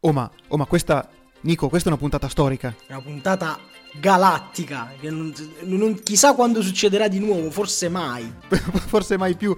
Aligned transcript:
Oh 0.00 0.12
ma, 0.12 0.30
oh 0.48 0.56
ma 0.56 0.64
questa, 0.64 1.08
Nico, 1.42 1.68
questa 1.68 1.88
è 1.88 1.92
una 1.92 2.00
puntata 2.00 2.28
storica. 2.28 2.74
È 2.86 2.92
una 2.92 3.02
puntata 3.02 3.58
galattica, 3.98 4.92
che 5.00 5.10
non, 5.10 5.32
non- 5.62 6.00
chissà 6.02 6.34
quando 6.34 6.62
succederà 6.62 7.08
di 7.08 7.18
nuovo, 7.18 7.50
forse 7.50 7.88
mai. 7.88 8.32
Forse 8.86 9.16
mai 9.16 9.34
più. 9.34 9.56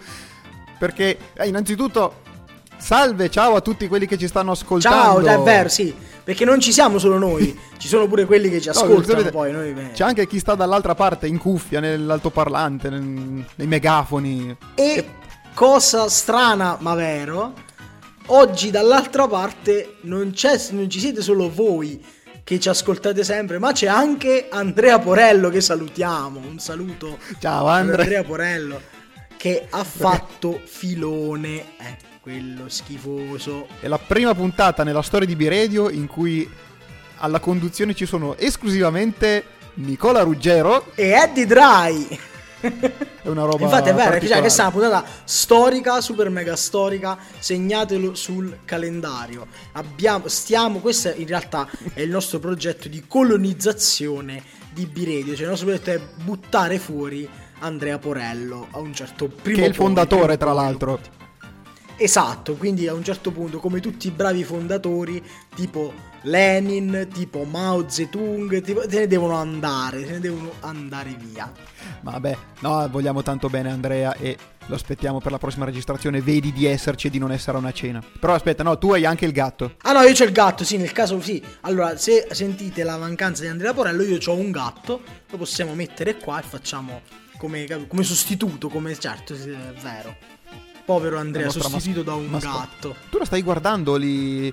Perché, 0.79 1.19
eh, 1.35 1.47
innanzitutto, 1.47 2.23
salve, 2.79 3.29
ciao 3.29 3.55
a 3.55 3.61
tutti 3.61 3.87
quelli 3.87 4.07
che 4.07 4.17
ci 4.17 4.27
stanno 4.29 4.53
ascoltando. 4.53 5.23
Ciao, 5.27 5.41
è 5.41 5.45
vero, 5.45 5.69
sì, 5.69 5.95
perché 6.25 6.47
non 6.47 6.59
ci 6.59 6.73
siamo 6.73 6.99
solo 6.99 7.19
noi, 7.19 7.59
ci 7.77 7.87
sono 7.89 8.07
pure 8.07 8.25
quelli 8.25 8.49
che 8.49 8.61
ci 8.63 8.69
No, 8.69 8.73
ascoltano 8.73 9.03
sapete, 9.05 9.31
poi. 9.31 9.53
Noi, 9.53 9.73
beh. 9.73 9.91
C'è 9.93 10.05
anche 10.05 10.27
chi 10.27 10.39
sta 10.39 10.55
dall'altra 10.55 10.95
parte, 10.95 11.27
in 11.27 11.37
cuffia, 11.37 11.81
nell'altoparlante, 11.81 12.89
nel- 12.89 13.45
nei 13.57 13.67
megafoni. 13.67 14.57
E 14.75 15.09
cosa 15.53 16.09
strana 16.09 16.79
ma 16.81 16.95
vero, 16.95 17.53
oggi 18.33 18.71
dall'altra 18.71 19.27
parte 19.27 19.97
non, 20.03 20.33
c'è, 20.33 20.59
non 20.71 20.89
ci 20.91 21.01
siete 21.01 21.23
solo 21.23 21.51
voi 21.51 22.05
che 22.43 22.59
ci 22.59 22.69
ascoltate 22.69 23.23
sempre, 23.23 23.59
ma 23.59 23.73
c'è 23.73 23.87
anche 23.87 24.49
Andrea 24.51 24.99
Porello 24.99 25.51
che 25.51 25.61
salutiamo. 25.61 26.41
Un 26.41 26.59
saluto 26.59 27.19
Ciao 27.39 27.67
Andre. 27.67 28.03
Andrea 28.03 28.25
Porello 28.25 28.81
che 29.37 29.67
ha 29.71 29.85
fatto 29.85 30.61
filone, 30.65 31.59
eh, 31.79 31.97
quello 32.21 32.69
schifoso. 32.69 33.69
È 33.81 33.89
la 33.89 33.99
prima 33.99 34.35
puntata 34.35 34.85
nella 34.85 35.03
storia 35.03 35.27
di 35.27 35.37
B-Radio 35.37 35.89
in 35.89 36.07
cui 36.07 36.49
alla 37.19 37.41
conduzione 37.41 37.95
ci 37.95 38.05
sono 38.05 38.37
esclusivamente 38.37 39.45
Nicola 39.75 40.23
Ruggero. 40.23 40.93
E 40.95 41.11
Eddie 41.11 41.47
Dry. 41.47 42.19
È 42.61 43.29
una 43.29 43.45
roba. 43.45 43.65
Infatti 43.65 43.89
è 43.89 43.95
vero, 43.95 44.27
cioè, 44.27 44.41
questa 44.41 44.63
è 44.63 44.67
una 44.67 44.75
puntata 44.75 45.05
storica, 45.25 46.01
super 46.01 46.29
mega 46.31 46.57
storica, 46.57 47.19
segnatelo 47.39 48.15
sul 48.15 48.59
calendario. 48.65 49.47
Abbiamo, 49.73 50.29
stiamo, 50.29 50.81
questo 50.81 51.13
in 51.15 51.27
realtà 51.27 51.69
è 51.95 52.01
il 52.01 52.11
nostro 52.11 52.39
progetto 52.39 52.89
di 52.89 53.05
colonizzazione 53.07 54.43
di 54.73 54.87
B-Radio, 54.87 55.35
cioè 55.35 55.45
il 55.45 55.51
nostro 55.51 55.67
progetto 55.69 55.91
è 55.91 56.01
buttare 56.23 56.79
fuori 56.79 57.29
Andrea 57.61 57.99
Porello 57.99 58.69
a 58.71 58.79
un 58.79 58.95
certo 58.95 59.29
primo 59.29 59.59
Che 59.59 59.65
è 59.65 59.69
il 59.69 59.75
fondatore, 59.75 60.37
tra 60.37 60.53
l'altro. 60.53 61.20
Esatto, 62.03 62.55
quindi 62.55 62.89
a 62.89 62.95
un 62.95 63.05
certo 63.05 63.31
punto, 63.31 63.59
come 63.59 63.79
tutti 63.79 64.07
i 64.07 64.11
bravi 64.11 64.43
fondatori, 64.43 65.23
tipo 65.55 65.93
Lenin, 66.23 67.09
tipo 67.13 67.45
Mao 67.45 67.91
Zedong, 67.91 68.63
tipo, 68.63 68.89
se 68.89 69.01
ne 69.01 69.07
devono 69.07 69.35
andare, 69.37 70.07
se 70.07 70.13
ne 70.13 70.21
devono 70.21 70.51
andare 70.61 71.15
via. 71.19 71.53
Vabbè, 72.01 72.37
no, 72.61 72.89
vogliamo 72.91 73.23
tanto 73.23 73.51
bene 73.51 73.71
Andrea 73.71 74.15
e 74.15 74.35
lo 74.65 74.77
aspettiamo 74.77 75.21
per 75.21 75.31
la 75.31 75.37
prossima 75.37 75.67
registrazione. 75.67 76.23
Vedi 76.23 76.55
di 76.55 76.65
esserci 76.65 77.09
e 77.09 77.11
di 77.11 77.19
non 77.19 77.33
essere 77.33 77.59
a 77.59 77.61
una 77.61 77.73
cena. 77.73 78.03
Però 78.19 78.33
aspetta, 78.33 78.63
no, 78.63 78.79
tu 78.79 78.93
hai 78.93 79.05
anche 79.05 79.27
il 79.27 79.33
gatto. 79.33 79.75
Ah 79.83 79.93
no, 79.93 80.01
io 80.01 80.15
c'ho 80.15 80.25
il 80.25 80.33
gatto, 80.33 80.65
sì, 80.65 80.79
nel 80.79 80.93
caso 80.93 81.21
sì. 81.21 81.43
Allora, 81.61 81.99
se 81.99 82.29
sentite 82.31 82.83
la 82.83 82.97
mancanza 82.97 83.43
di 83.43 83.49
Andrea 83.49 83.75
Porello, 83.75 84.03
io 84.05 84.19
ho 84.25 84.35
un 84.35 84.51
gatto, 84.51 85.03
lo 85.29 85.37
possiamo 85.37 85.75
mettere 85.75 86.17
qua 86.17 86.41
e 86.41 86.45
facciamo 86.45 87.03
come, 87.37 87.67
come 87.89 88.03
sostituto, 88.05 88.69
come 88.69 88.99
certo, 88.99 89.35
è 89.35 89.75
vero. 89.83 90.39
Povero 90.85 91.19
Andrea, 91.19 91.47
La 91.47 91.51
sostituito 91.53 92.03
da 92.03 92.15
un 92.15 92.27
mascotte. 92.27 92.57
gatto. 92.59 92.97
Tu 93.11 93.19
lo 93.19 93.25
stai 93.25 93.43
guardando 93.43 93.97
lì. 93.97 94.49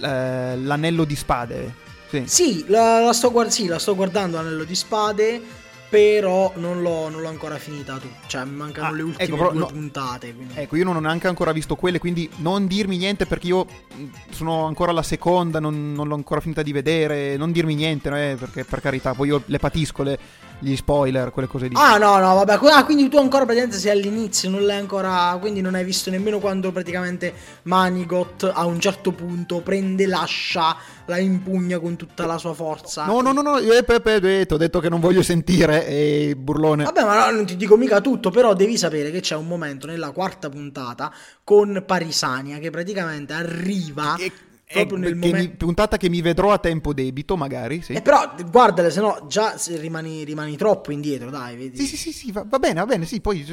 eh, 0.00 0.56
l'anello 0.56 1.04
di 1.04 1.16
spade? 1.16 1.74
Sì. 2.08 2.22
Sì, 2.26 2.64
la, 2.68 3.00
la 3.00 3.12
sto, 3.12 3.30
guard- 3.30 3.50
sì, 3.50 3.66
la 3.66 3.78
sto 3.78 3.94
guardando 3.94 4.38
Anello 4.38 4.64
di 4.64 4.74
Spade, 4.74 5.42
però 5.90 6.52
non 6.56 6.80
l'ho, 6.80 7.08
non 7.10 7.20
l'ho 7.20 7.28
ancora 7.28 7.56
finita 7.58 7.96
tu. 7.98 8.08
Cioè, 8.26 8.44
mi 8.44 8.56
mancano 8.56 8.86
Ah, 8.88 8.92
le 8.92 9.02
ultime 9.02 9.24
ecco, 9.24 9.36
però 9.36 9.50
due 9.50 9.60
no- 9.60 9.66
puntate. 9.66 10.34
Quindi. 10.34 10.54
Ecco, 10.56 10.76
io 10.76 10.84
non 10.84 10.96
ho 10.96 11.00
neanche 11.00 11.26
ancora 11.26 11.52
visto 11.52 11.74
quelle, 11.76 11.98
quindi 11.98 12.30
non 12.36 12.66
dirmi 12.66 12.96
niente 12.96 13.26
perché 13.26 13.48
io 13.48 13.64
mh, 13.64 14.04
sono 14.30 14.64
ancora 14.66 14.90
alla 14.92 15.02
seconda, 15.02 15.60
non, 15.60 15.92
non 15.92 16.08
l'ho 16.08 16.14
ancora 16.14 16.40
finita 16.40 16.62
di 16.62 16.72
vedere, 16.72 17.36
non 17.36 17.52
dirmi 17.52 17.74
niente, 17.74 18.08
eh, 18.30 18.36
perché 18.36 18.64
per 18.64 18.80
carità, 18.80 19.12
poi 19.14 19.28
io 19.28 19.42
le 19.44 19.58
patisco 19.58 20.02
le- 20.02 20.18
gli 20.60 20.74
spoiler, 20.76 21.30
quelle 21.30 21.48
cose 21.48 21.68
lì. 21.68 21.74
Ah 21.76 21.98
no 21.98 22.18
no 22.18 22.34
vabbè 22.34 22.58
ah, 22.70 22.84
quindi 22.84 23.08
tu 23.08 23.16
ancora 23.18 23.44
praticamente 23.44 23.78
sei 23.78 23.92
all'inizio 23.92 24.50
non 24.50 24.64
l'hai 24.64 24.78
ancora 24.78 25.36
quindi 25.40 25.60
non 25.60 25.74
hai 25.74 25.84
visto 25.84 26.10
nemmeno 26.10 26.38
quando 26.38 26.72
praticamente 26.72 27.32
Manigot 27.62 28.50
a 28.52 28.64
un 28.64 28.80
certo 28.80 29.12
punto 29.12 29.60
prende 29.60 30.06
l'ascia 30.06 30.76
la 31.06 31.18
impugna 31.18 31.78
con 31.78 31.96
tutta 31.96 32.26
la 32.26 32.38
sua 32.38 32.54
forza 32.54 33.06
No, 33.06 33.20
no, 33.20 33.32
no, 33.32 33.42
no, 33.42 33.58
eh, 33.58 33.84
ti 33.84 34.52
ho 34.52 34.56
detto 34.56 34.80
che 34.80 34.88
non 34.88 35.00
voglio 35.00 35.22
sentire, 35.22 35.86
e 35.86 36.34
burlone. 36.36 36.84
Vabbè, 36.84 37.04
ma 37.04 37.26
no, 37.26 37.36
non 37.36 37.46
ti 37.46 37.56
dico 37.56 37.76
mica 37.76 38.00
tutto, 38.00 38.30
però 38.30 38.54
devi 38.54 38.76
sapere 38.76 39.10
che 39.10 39.20
c'è 39.20 39.34
un 39.34 39.46
momento 39.46 39.86
nella 39.86 40.10
quarta 40.10 40.48
puntata 40.48 41.12
con 41.44 41.82
Parisania 41.86 42.58
che 42.58 42.70
praticamente 42.70 43.32
arriva 43.32 44.16
E- 44.18 44.32
proprio 44.70 44.98
eh, 44.98 45.00
nel 45.00 45.10
che 45.12 45.16
mi- 45.18 45.30
momento... 45.32 45.64
puntata 45.64 45.96
che 45.96 46.08
mi 46.08 46.20
vedrò 46.20 46.52
a 46.52 46.58
tempo 46.58 46.92
debito, 46.92 47.36
magari, 47.36 47.82
sì. 47.82 47.92
Eh, 47.94 48.02
però 48.02 48.32
guardale, 48.50 48.90
se 48.90 49.00
no 49.00 49.24
già 49.28 49.54
rimani, 49.76 50.24
rimani 50.24 50.56
troppo 50.56 50.92
indietro, 50.92 51.30
dai, 51.30 51.56
vedi. 51.56 51.78
Sì, 51.78 51.86
sì, 51.86 51.96
sì, 51.96 52.12
sì, 52.12 52.32
va, 52.32 52.44
va 52.46 52.58
bene, 52.58 52.80
va 52.80 52.86
bene, 52.86 53.06
sì, 53.06 53.20
poi 53.20 53.44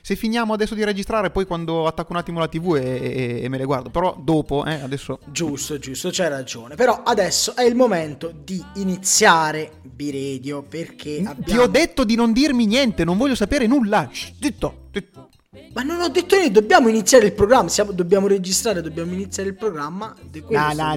se, 0.00 0.16
finiamo 0.16 0.52
adesso 0.54 0.74
di 0.74 0.84
registrare, 0.84 1.30
poi 1.30 1.44
quando 1.46 1.86
attacco 1.86 2.12
un 2.12 2.18
attimo 2.18 2.38
la 2.38 2.48
TV 2.48 2.76
e, 2.76 2.80
e- 2.82 3.40
e 3.44 3.48
me 3.48 3.58
le 3.58 3.64
guardo, 3.64 3.90
però 3.90 4.16
dopo, 4.18 4.64
eh, 4.64 4.80
adesso... 4.80 5.18
Giusto, 5.26 5.78
giusto, 5.78 6.08
c'hai 6.10 6.28
ragione. 6.28 6.74
Però 6.74 7.02
adesso 7.04 7.54
è 7.54 7.62
il 7.62 7.74
momento 7.74 8.32
di 8.44 8.62
iniziare 8.74 9.72
B-Radio 9.82 10.62
perché 10.62 11.16
Ti 11.18 11.26
abbiamo... 11.26 11.62
ho 11.62 11.66
detto 11.66 12.04
di 12.04 12.14
non 12.14 12.32
dirmi 12.32 12.66
niente, 12.66 13.04
non 13.04 13.16
voglio 13.16 13.34
sapere 13.34 13.66
nulla. 13.66 14.08
Shh, 14.10 14.32
zitto, 14.40 14.88
zitto. 14.92 15.28
Ma 15.72 15.82
non 15.82 16.00
ho 16.00 16.08
detto 16.08 16.36
niente, 16.36 16.52
dobbiamo 16.60 16.88
iniziare 16.88 17.26
il 17.26 17.32
programma, 17.32 17.68
siamo- 17.68 17.92
dobbiamo 17.92 18.26
registrare, 18.26 18.80
dobbiamo 18.80 19.12
iniziare 19.12 19.50
il 19.50 19.54
programma. 19.56 20.14
No, 20.48 20.72
no, 20.74 20.94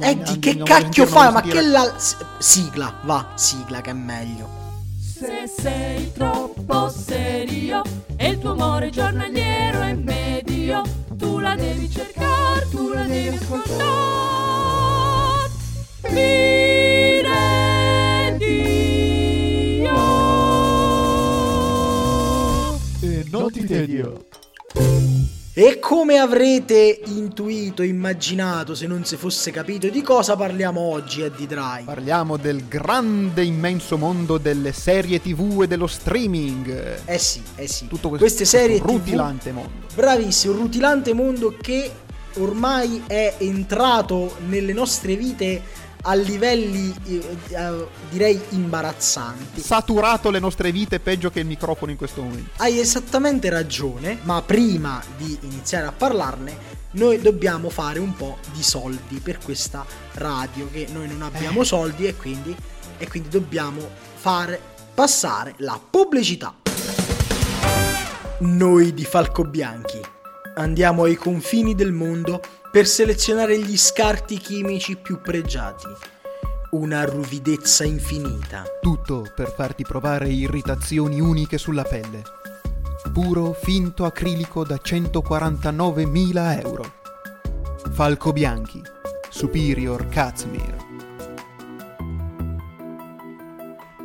Eh, 0.00 0.38
che 0.38 0.56
cacchio 0.58 1.06
fai? 1.06 1.32
Ma 1.32 1.40
che 1.42 1.60
la... 1.62 1.92
Sigla, 2.38 2.94
va, 3.02 3.32
sigla 3.34 3.80
che 3.80 3.90
è 3.90 3.94
meglio. 3.94 4.48
Se 5.00 5.50
sei 5.60 6.12
troppo 6.12 6.88
serio 6.90 7.82
e 8.16 8.28
il 8.30 8.38
tuo 8.38 8.52
amore 8.52 8.90
giornaliero 8.90 9.80
è 9.80 9.94
medio, 9.94 10.82
tu 11.16 11.38
la 11.38 11.54
devi 11.54 11.90
cercare, 11.90 12.68
tu 12.70 12.88
la 12.92 13.02
devi 13.02 13.36
ascoltare. 13.36 13.82
Dio. 18.36 18.82
E 18.82 18.83
non 23.38 23.50
ti 23.50 23.64
tedio. 23.64 24.26
E 25.56 25.78
come 25.78 26.18
avrete 26.18 27.00
intuito, 27.06 27.82
immaginato, 27.82 28.74
se 28.74 28.88
non 28.88 29.04
si 29.04 29.16
fosse 29.16 29.52
capito, 29.52 29.88
di 29.88 30.02
cosa 30.02 30.34
parliamo 30.34 30.80
oggi 30.80 31.22
a 31.22 31.28
D-Drive? 31.28 31.84
Parliamo 31.84 32.36
del 32.36 32.66
grande, 32.66 33.44
immenso 33.44 33.96
mondo 33.96 34.38
delle 34.38 34.72
serie 34.72 35.20
TV 35.20 35.62
e 35.62 35.68
dello 35.68 35.86
streaming. 35.86 37.02
Eh 37.04 37.18
sì, 37.18 37.40
eh 37.54 37.68
sì. 37.68 37.86
Tutto 37.86 38.08
questo, 38.08 38.26
Queste 38.26 38.44
serie 38.44 38.80
questo 38.80 38.98
TV 38.98 39.04
rutilante 39.04 39.52
mondo. 39.52 39.70
Bravissimo, 39.94 40.54
un 40.54 40.58
rutilante 40.60 41.12
mondo 41.12 41.56
che 41.60 41.90
ormai 42.38 43.04
è 43.06 43.34
entrato 43.38 44.36
nelle 44.48 44.72
nostre 44.72 45.14
vite 45.14 45.62
a 46.06 46.14
livelli 46.14 46.94
eh, 47.06 47.36
eh, 47.48 47.86
direi 48.10 48.40
imbarazzanti. 48.50 49.60
Saturato 49.60 50.30
le 50.30 50.38
nostre 50.38 50.70
vite 50.70 51.00
peggio 51.00 51.30
che 51.30 51.40
il 51.40 51.46
microfono 51.46 51.90
in 51.90 51.96
questo 51.96 52.22
momento. 52.22 52.50
Hai 52.56 52.78
esattamente 52.78 53.48
ragione, 53.48 54.18
ma 54.22 54.42
prima 54.42 55.02
di 55.16 55.38
iniziare 55.42 55.86
a 55.86 55.92
parlarne, 55.92 56.72
noi 56.92 57.20
dobbiamo 57.20 57.70
fare 57.70 57.98
un 57.98 58.14
po' 58.14 58.38
di 58.52 58.62
soldi 58.62 59.18
per 59.18 59.38
questa 59.38 59.84
radio 60.14 60.68
che 60.70 60.86
noi 60.92 61.08
non 61.08 61.22
abbiamo 61.22 61.62
Eh. 61.62 61.64
soldi 61.64 62.06
e 62.06 62.14
quindi, 62.14 62.54
e 62.98 63.08
quindi 63.08 63.28
dobbiamo 63.30 63.80
fare 64.14 64.60
passare 64.94 65.54
la 65.58 65.80
pubblicità. 65.90 66.54
Noi 68.40 68.92
di 68.92 69.04
Falco 69.04 69.44
Bianchi 69.44 70.00
andiamo 70.56 71.04
ai 71.04 71.16
confini 71.16 71.74
del 71.74 71.92
mondo 71.92 72.40
per 72.74 72.88
selezionare 72.88 73.56
gli 73.56 73.78
scarti 73.78 74.36
chimici 74.36 74.96
più 74.96 75.20
pregiati. 75.20 75.86
Una 76.70 77.04
ruvidezza 77.04 77.84
infinita. 77.84 78.64
Tutto 78.80 79.30
per 79.32 79.54
farti 79.54 79.84
provare 79.84 80.28
irritazioni 80.30 81.20
uniche 81.20 81.56
sulla 81.56 81.84
pelle. 81.84 82.24
Puro 83.12 83.52
finto 83.52 84.04
acrilico 84.04 84.64
da 84.64 84.74
149.000 84.74 86.60
euro. 86.64 86.94
Falco 87.92 88.32
Bianchi. 88.32 88.82
Superior 89.30 90.08
Casimir. 90.08 90.93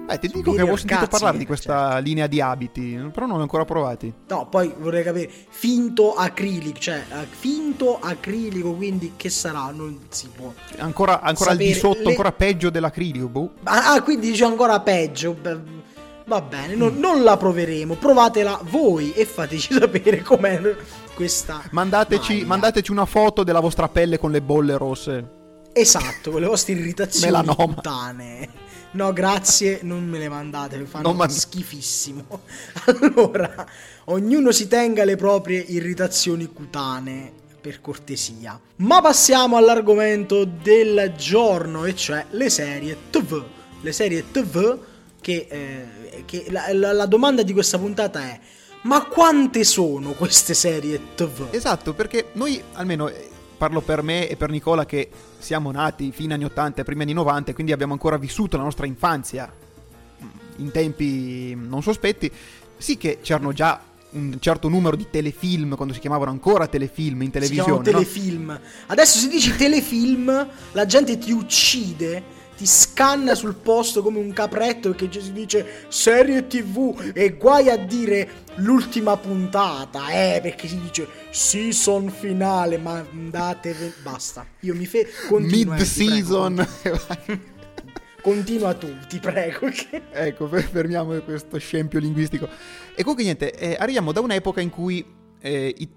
Eh, 0.10 0.20
ti 0.20 0.28
dico 0.28 0.52
che 0.54 0.62
avevo 0.62 0.76
sentito 0.76 1.00
Casimir, 1.02 1.10
parlare 1.10 1.38
di 1.38 1.46
questa 1.46 1.98
linea 2.00 2.28
di 2.28 2.42
abiti, 2.42 3.00
però 3.14 3.26
non 3.26 3.36
li 3.36 3.40
ho 3.40 3.44
ancora 3.44 3.66
provati. 3.66 4.12
No, 4.28 4.48
poi 4.48 4.74
vorrei 4.78 5.04
capire, 5.04 5.30
finto 5.50 6.16
acrilico, 6.16 6.80
cioè 6.80 7.04
eh, 7.12 7.28
finto 7.30 8.00
acrilico, 8.00 8.74
quindi 8.74 9.14
che 9.16 9.30
sarà? 9.30 9.72
Non 9.72 10.00
si 10.10 10.28
può. 10.36 10.52
Ancora, 10.80 11.22
ancora 11.22 11.52
al 11.52 11.58
di 11.58 11.74
sotto, 11.74 12.02
le- 12.04 12.10
ancora 12.10 12.32
peggio 12.32 12.70
dell'acrilico. 12.70 13.28
Boh. 13.28 13.52
Ah, 13.64 13.94
ah, 13.94 14.02
quindi 14.02 14.32
dice 14.32 14.46
ancora 14.46 14.80
peggio. 14.80 15.34
beh, 15.34 15.78
Va 16.26 16.42
bene, 16.42 16.76
non, 16.76 16.96
non 16.98 17.24
la 17.24 17.38
proveremo, 17.38 17.96
provatela 17.96 18.60
voi 18.66 19.14
e 19.14 19.26
fateci 19.26 19.74
sapere 19.80 20.22
com'è 20.22 20.76
questa. 21.16 21.64
Mandateci, 21.72 22.34
maglia. 22.34 22.46
mandateci 22.46 22.92
una 22.92 23.06
foto 23.06 23.44
della 23.44 23.60
vostra 23.60 23.90
pelle 23.90 24.20
con 24.20 24.30
le 24.30 24.40
bolle 24.40 24.78
rosse. 24.78 25.38
Esatto, 25.74 26.30
con 26.30 26.42
le 26.42 26.48
vostre 26.48 26.74
irritazioni 26.74 27.46
cutanee. 27.48 28.50
No, 28.92 29.14
grazie, 29.14 29.80
non 29.84 30.04
me 30.08 30.18
le 30.18 30.30
mandate, 30.30 30.78
mi 30.78 30.86
fanno 30.86 31.14
mand- 31.14 31.32
schifissimo. 31.32 32.42
Allora, 32.86 33.66
ognuno 34.06 34.52
si 34.52 34.68
tenga 34.68 35.04
le 35.06 35.16
proprie 35.16 35.60
irritazioni 35.60 36.48
cutanee, 36.52 37.32
per 37.62 37.82
cortesia. 37.82 38.60
Ma 38.78 39.02
passiamo 39.02 39.58
all'argomento 39.58 40.44
del 40.46 41.14
giorno, 41.18 41.86
e 41.86 41.96
cioè 41.96 42.26
le 42.32 42.50
serie 42.50 42.98
TV. 43.12 43.44
Le 43.82 43.92
serie 43.92 44.32
TV 44.32 44.78
che, 45.22 45.46
eh, 45.50 46.24
che 46.26 46.46
la, 46.50 46.74
la- 46.74 46.94
la 46.94 47.06
domanda 47.06 47.44
di 47.44 47.54
questa 47.54 47.78
puntata 47.78 48.22
è 48.22 48.40
ma 48.82 49.04
quante 49.06 49.66
sono 49.66 50.12
queste 50.14 50.54
serie 50.54 51.00
TV? 51.16 51.48
Esatto, 51.52 51.94
perché 51.94 52.30
noi, 52.34 52.62
almeno 52.74 53.12
parlo 53.60 53.82
per 53.82 54.02
me 54.02 54.30
e 54.30 54.38
per 54.38 54.50
Nicola, 54.50 54.86
che 54.86 55.10
siamo 55.38 55.70
nati 55.70 56.12
fine 56.14 56.34
anni 56.34 56.46
80 56.46 56.82
e 56.82 56.84
primi 56.86 57.04
anni 57.04 57.14
90, 57.14 57.52
e 57.52 57.54
quindi 57.54 57.74
abbiamo 57.74 57.92
ancora 57.92 58.18
vissuto 58.18 58.56
la 58.56 58.64
nostra 58.64 58.88
infanzia 58.88 59.52
mm, 59.52 60.28
in 60.64 60.72
tempi 60.72 61.54
non 61.56 61.84
sospetti. 61.84 62.32
Sì 62.78 62.96
che 62.96 63.20
c'erano 63.22 63.52
già 63.52 63.82
un 64.12 64.38
certo 64.40 64.70
numero 64.70 64.96
di 64.96 65.08
telefilm, 65.10 65.76
quando 65.76 65.94
si 65.94 66.00
chiamavano 66.00 66.32
ancora 66.32 66.68
telefilm 66.68 67.22
in 67.22 67.28
Si 67.28 67.34
televisione, 67.34 67.72
no? 67.72 67.82
telefilm. 67.82 68.60
Adesso 68.88 69.20
se 69.20 69.28
dici 69.28 69.56
telefilm, 69.56 70.48
la 70.72 70.86
gente 70.86 71.18
ti 71.18 71.32
uccide, 71.32 72.24
ti 72.60 72.66
scanna 72.66 73.36
sul 73.36 73.56
posto 73.56 74.02
come 74.04 74.20
un 74.20 74.34
capretto 74.34 74.90
perché 74.90 75.10
ci 75.10 75.22
si 75.22 75.32
dice 75.32 75.86
serie 75.88 76.46
tv 76.46 77.12
e 77.14 77.38
guai 77.38 77.70
a 77.70 77.78
dire 77.78 78.28
l'ultima 78.56 79.16
puntata, 79.16 80.10
eh, 80.10 80.42
perché 80.42 80.68
si 80.68 80.78
dice 80.82 81.08
season 81.30 82.10
finale, 82.10 82.78
ma 82.78 82.98
andate, 83.14 83.94
basta. 84.04 84.46
Io 84.60 84.76
mi 84.76 84.86
fe... 84.86 85.08
continua, 85.30 85.78
ti 85.78 85.84
Mid-season. 85.84 86.68
prego. 86.82 87.00
Continua 88.22 88.74
tu, 88.74 88.94
ti 89.08 89.20
prego. 89.20 89.70
che- 89.70 90.02
ecco, 90.12 90.50
fer- 90.50 90.70
fermiamo 90.70 91.18
questo 91.22 91.58
scempio 91.60 92.00
linguistico. 92.02 92.46
E 92.94 93.02
comunque 93.04 93.24
niente, 93.24 93.54
eh, 93.54 93.78
arriviamo 93.80 94.12
da 94.12 94.20
un'epoca 94.20 94.60
in 94.60 94.70
cui 94.70 95.06
eh, 95.40 95.74
i- 95.78 95.88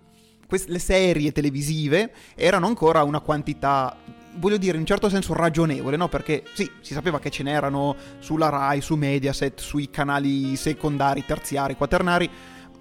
quest- 0.47 0.69
le 0.69 0.79
serie 0.79 1.32
televisive 1.32 2.12
erano 2.37 2.69
ancora 2.69 3.03
una 3.03 3.19
quantità, 3.19 3.97
voglio 4.34 4.56
dire, 4.56 4.75
in 4.75 4.81
un 4.81 4.87
certo 4.87 5.08
senso 5.08 5.34
ragionevole, 5.34 5.96
no? 5.96 6.08
Perché 6.08 6.44
sì, 6.55 6.70
si 6.81 6.93
sapeva 6.94 7.19
che 7.19 7.31
ce 7.31 7.43
n'erano 7.43 7.94
sulla 8.19 8.49
Rai, 8.49 8.81
su 8.81 8.94
Mediaset, 8.96 9.61
sui 9.61 9.90
canali 9.90 10.56
secondari, 10.56 11.25
terziari, 11.26 11.76
quaternari, 11.76 12.29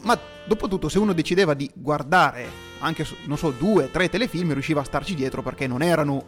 ma 0.04 0.18
dopo 0.46 0.68
tutto 0.68 0.90
se 0.90 0.98
uno 1.00 1.14
decideva 1.14 1.54
di 1.54 1.70
guardare 1.74 2.70
anche, 2.80 3.06
non 3.26 3.38
so, 3.38 3.52
due, 3.52 3.92
tre 3.92 4.10
telefilm, 4.10 4.54
riusciva 4.54 4.82
a 4.82 4.84
starci 4.86 5.14
dietro 5.14 5.42
perché 5.44 5.68
non 5.68 5.82
erano 5.84 6.26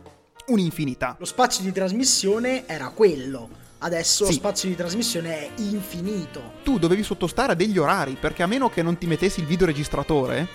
un'infinità. 0.47 1.15
Lo 1.19 1.25
spazio 1.25 1.63
di 1.63 1.71
trasmissione 1.71 2.67
era 2.67 2.89
quello. 2.89 3.61
Adesso 3.79 4.23
Sì. 4.25 4.31
lo 4.31 4.37
spazio 4.37 4.69
di 4.69 4.75
trasmissione 4.75 5.39
è 5.39 5.49
infinito. 5.57 6.53
tu 6.63 6.79
dovevi 6.79 7.03
sottostare 7.03 7.51
a 7.51 7.55
degli 7.55 7.77
orari, 7.77 8.15
perché 8.17 8.41
a 8.43 8.47
meno 8.47 8.69
che 8.69 8.81
non 8.81 8.97
ti 8.97 9.05
mettessi 9.07 9.41
il 9.41 9.45
videoregistratore, 9.45 10.47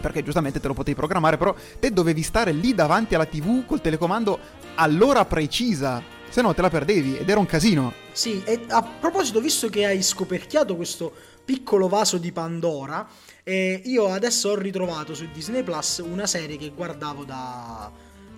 perché 0.00 0.22
giustamente 0.22 0.58
te 0.60 0.66
lo 0.66 0.74
potevi 0.74 0.96
programmare, 0.96 1.36
però 1.36 1.54
te 1.78 1.92
dovevi 1.92 2.22
stare 2.22 2.52
lì 2.52 2.74
davanti 2.74 3.14
alla 3.14 3.26
TV 3.26 3.64
col 3.66 3.80
telecomando 3.80 4.38
all'ora 4.76 5.24
precisa, 5.24 6.02
se 6.28 6.42
no 6.42 6.54
te 6.54 6.62
la 6.62 6.70
perdevi 6.70 7.18
ed 7.18 7.28
era 7.28 7.38
un 7.38 7.46
casino. 7.46 7.92
Sì, 8.12 8.42
e 8.44 8.60
a 8.68 8.82
proposito, 8.82 9.40
visto 9.40 9.68
che 9.68 9.84
hai 9.86 10.02
scoperchiato 10.02 10.76
questo 10.76 11.12
piccolo 11.44 11.88
vaso 11.88 12.16
di 12.18 12.32
Pandora, 12.32 13.06
eh, 13.42 13.82
io 13.84 14.08
adesso 14.12 14.50
ho 14.50 14.56
ritrovato 14.56 15.14
su 15.14 15.28
Disney 15.32 15.62
Plus 15.62 16.02
una 16.04 16.26
serie 16.26 16.56
che 16.56 16.72
guardavo 16.74 17.24
da, 17.24 17.90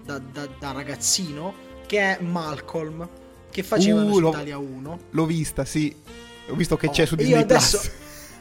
da- 0.05 0.19
da- 0.19 0.49
da 0.59 0.73
ragazzino, 0.73 1.55
che 1.87 2.17
è 2.17 2.23
Malcolm, 2.23 3.07
che 3.51 3.63
facevano 3.63 4.09
Uh, 4.11 4.15
su 4.15 4.27
Italia 4.29 4.57
1. 4.59 4.99
L'ho 5.11 5.27
vista, 5.27 5.65
sì. 5.67 5.95
Ho 6.49 6.55
visto 6.55 6.77
che 6.77 6.87
Oh, 6.87 6.91
c'è 6.91 7.05
su 7.05 7.15
Disney 7.17 7.35
Io 7.37 7.41
adesso 7.43 7.79
Plus. 7.79 7.91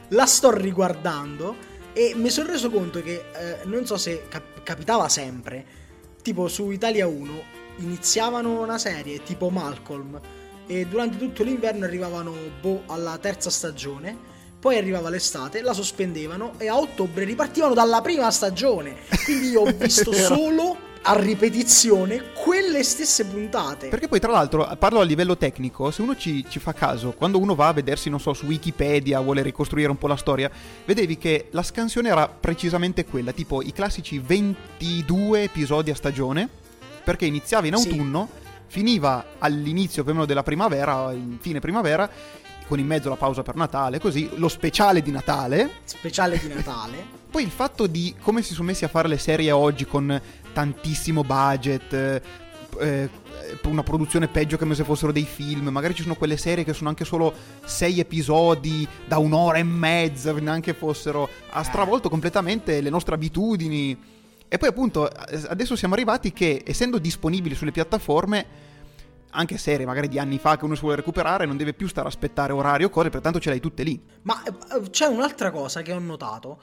la 0.10 0.26
sto 0.26 0.52
riguardando 0.56 1.56
e 1.94 2.14
mi 2.16 2.30
sono 2.30 2.50
reso 2.52 2.70
conto 2.70 3.02
che 3.02 3.26
eh, 3.34 3.58
non 3.66 3.86
so 3.86 3.98
se 3.98 4.28
cap- 4.30 4.64
capitava 4.64 5.10
sempre, 5.10 5.66
tipo 6.22 6.48
su 6.48 6.72
Italia 6.72 7.08
1 7.08 7.60
iniziavano 7.78 8.62
una 8.62 8.78
serie 8.78 9.24
tipo 9.24 9.50
Malcolm 9.50 10.20
e 10.68 10.86
durante 10.86 11.18
tutto 11.18 11.44
l'inverno 11.44 11.86
arrivavano 11.86 12.34
boh 12.62 12.84
alla 12.88 13.18
terza 13.18 13.50
stagione, 13.50 14.16
poi 14.60 14.78
arrivava 14.78 15.10
l'estate, 15.10 15.62
la 15.62 15.74
sospendevano 15.74 16.54
e 16.58 16.68
a 16.70 16.78
ottobre 16.78 17.26
ripartivano 17.26 17.74
dalla 17.74 18.00
prima 18.02 18.30
stagione. 18.32 18.96
Quindi 19.26 19.50
io 19.50 19.62
ho 19.62 19.72
visto 19.76 20.14
solo 20.14 20.78
a 21.04 21.20
ripetizione 21.20 22.32
quelle 22.34 22.84
stesse 22.84 23.26
puntate. 23.26 23.88
Perché 23.88 24.08
poi, 24.08 24.20
tra 24.20 24.32
l'altro, 24.32 24.70
parlo 24.78 25.00
a 25.00 25.04
livello 25.04 25.36
tecnico, 25.36 25.90
se 25.90 26.02
uno 26.02 26.16
ci, 26.16 26.46
ci 26.48 26.60
fa 26.60 26.74
caso, 26.74 27.14
quando 27.14 27.40
uno 27.40 27.56
va 27.56 27.70
a 27.70 27.74
vedersi, 27.74 28.10
non 28.10 28.20
so, 28.20 28.34
su 28.34 28.46
Wikipedia, 28.46 29.20
vuole 29.20 29.42
ricostruire 29.42 29.90
un 29.90 29.98
po' 29.98 30.08
la 30.08 30.16
storia, 30.16 30.50
vedevi 30.86 31.18
che 31.18 31.48
la 31.52 31.64
scansione 31.64 32.10
era 32.10 32.28
precisamente 32.28 33.06
quella, 33.06 33.32
tipo 33.32 33.62
i 33.62 33.72
classici 33.72 34.20
22 34.20 35.44
episodi 35.44 35.90
a 35.90 35.96
stagione, 35.96 36.48
perché 37.04 37.26
iniziava 37.26 37.66
in 37.66 37.76
Sì. 37.78 37.90
autunno, 37.90 38.30
finiva 38.68 39.26
all'inizio 39.40 40.04
più 40.04 40.12
o 40.12 40.16
meno 40.16 40.28
della 40.28 40.44
primavera, 40.44 41.12
in 41.14 41.38
fine 41.40 41.60
primavera, 41.60 42.10
con 42.68 42.80
in 42.80 42.86
mezzo 42.86 43.10
la 43.10 43.16
pausa 43.18 43.42
per 43.42 43.56
Natale, 43.56 44.00
così, 44.00 44.30
lo 44.36 44.48
speciale 44.48 45.02
di 45.02 45.12
Natale, 45.12 45.70
Speciale 45.84 46.38
di 46.38 46.48
Natale. 46.48 47.20
poi 47.30 47.44
il 47.44 47.50
fatto 47.50 47.86
di 47.88 48.16
come 48.22 48.42
si 48.42 48.54
sono 48.54 48.68
messi 48.68 48.86
a 48.86 48.88
fare 48.88 49.10
le 49.10 49.18
serie 49.18 49.52
oggi 49.52 49.86
con 49.86 50.22
tantissimo 50.52 51.24
budget, 51.24 51.94
eh, 51.94 52.22
eh, 52.80 53.10
una 53.64 53.84
produzione 53.84 54.28
peggio 54.28 54.58
come 54.58 54.76
se 54.76 54.84
fossero 54.84 55.12
dei 55.12 55.26
film, 55.26 55.70
magari 55.70 55.94
ci 55.94 56.04
sono 56.04 56.16
quelle 56.16 56.38
serie 56.38 56.64
che 56.64 56.74
sono 56.74 56.90
anche 56.90 57.06
solo 57.06 57.34
sei 57.66 58.00
episodi 58.00 58.88
da 59.06 59.18
un'ora 59.18 59.58
e 59.58 59.64
mezza, 59.64 60.32
neanche 60.34 60.74
fossero, 60.74 61.30
ha 61.50 61.64
stravolto 61.64 62.10
completamente 62.10 62.82
le 62.82 62.90
nostre 62.90 63.16
abitudini. 63.16 64.20
E 64.48 64.58
poi 64.58 64.70
appunto 64.70 65.10
eh, 65.10 65.42
adesso 65.48 65.76
siamo 65.76 65.94
arrivati 65.94 66.34
che 66.34 66.64
essendo 66.66 66.98
disponibili 66.98 67.56
sulle 67.56 67.72
piattaforme 67.72 68.70
anche 69.32 69.58
serie 69.58 69.86
magari 69.86 70.10
di 70.10 70.20
anni 70.20 70.38
fa 70.40 70.58
che 70.58 70.66
uno 70.66 70.76
si 70.76 70.82
vuole 70.82 70.98
recuperare 70.98 71.46
non 71.46 71.56
deve 71.56 71.74
più 71.74 71.88
stare 71.88 72.08
a 72.08 72.10
aspettare 72.10 72.52
orario 72.52 72.88
o 72.88 72.90
cose, 72.90 73.10
pertanto 73.10 73.40
ce 73.40 73.50
l'hai 73.50 73.60
tutte 73.60 73.84
lì. 73.84 74.02
Ma 74.24 74.42
eh, 74.44 74.90
c'è 74.90 75.06
un'altra 75.06 75.52
cosa 75.52 75.82
che 75.82 75.94
ho 75.94 76.00
notato. 76.00 76.60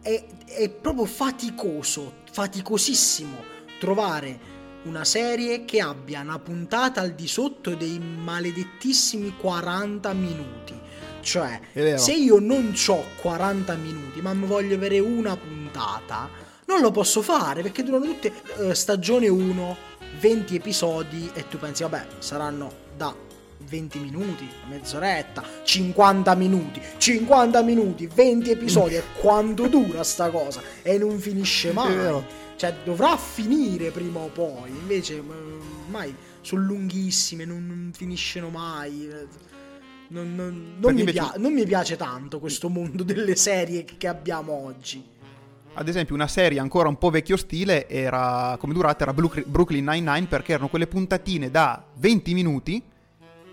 È, 0.00 0.24
è 0.46 0.68
proprio 0.70 1.04
faticoso, 1.04 2.22
faticosissimo 2.30 3.56
trovare 3.78 4.56
una 4.84 5.04
serie 5.04 5.64
che 5.64 5.80
abbia 5.80 6.20
una 6.20 6.38
puntata 6.38 7.00
al 7.00 7.12
di 7.12 7.28
sotto 7.28 7.74
dei 7.74 7.98
maledettissimi 7.98 9.34
40 9.36 10.12
minuti. 10.12 10.76
Cioè, 11.20 11.60
se 11.96 12.12
io 12.12 12.38
non 12.38 12.74
ho 12.86 13.04
40 13.20 13.74
minuti, 13.74 14.20
ma 14.22 14.32
mi 14.32 14.46
voglio 14.46 14.76
avere 14.76 14.98
una 14.98 15.36
puntata, 15.36 16.28
non 16.66 16.80
lo 16.80 16.90
posso 16.90 17.22
fare 17.22 17.62
perché 17.62 17.82
durano 17.82 18.04
tutte 18.04 18.32
eh, 18.58 18.74
stagione 18.74 19.28
1, 19.28 19.76
20 20.20 20.54
episodi 20.54 21.30
e 21.34 21.46
tu 21.48 21.58
pensi, 21.58 21.82
vabbè, 21.82 22.06
saranno 22.18 22.72
da 22.96 23.14
20 23.68 23.98
minuti, 23.98 24.48
mezz'oretta, 24.68 25.44
50 25.62 26.34
minuti, 26.34 26.80
50 26.96 27.62
minuti, 27.62 28.06
20 28.12 28.50
episodi, 28.50 28.94
e 28.94 29.02
quanto 29.20 29.66
dura 29.68 30.02
sta 30.02 30.30
cosa? 30.30 30.60
E 30.82 30.98
non 30.98 31.18
finisce 31.18 31.72
mai. 31.72 32.36
Cioè, 32.56 32.74
dovrà 32.84 33.16
finire 33.16 33.90
prima 33.90 34.18
o 34.18 34.28
poi, 34.28 34.68
invece 34.70 35.18
eh, 35.18 35.22
mai 35.88 36.12
sono 36.40 36.62
lunghissime, 36.62 37.44
non, 37.44 37.66
non 37.66 37.90
finiscono 37.94 38.48
mai. 38.48 39.08
Non, 40.08 40.34
non- 40.34 40.76
non 40.78 40.94
mi 40.94 41.04
pia- 41.04 41.34
non 41.36 41.52
mi 41.52 41.64
piace 41.64 41.96
tanto 41.96 42.40
questo 42.40 42.68
mondo 42.68 43.02
delle 43.04 43.36
serie 43.36 43.84
che 43.84 44.08
abbiamo 44.08 44.52
oggi. 44.52 45.04
Ad 45.74 45.86
esempio, 45.86 46.14
una 46.14 46.26
serie 46.26 46.58
ancora 46.58 46.88
un 46.88 46.96
po' 46.98 47.10
vecchio 47.10 47.36
stile 47.36 47.88
era 47.88 48.56
come 48.58 48.72
durata 48.72 49.04
era 49.04 49.12
Brooklyn 49.12 49.84
Nine-Nine 49.84 50.26
perché 50.26 50.52
erano 50.52 50.68
quelle 50.68 50.88
puntatine 50.88 51.50
da 51.52 51.84
20 51.94 52.34
minuti 52.34 52.82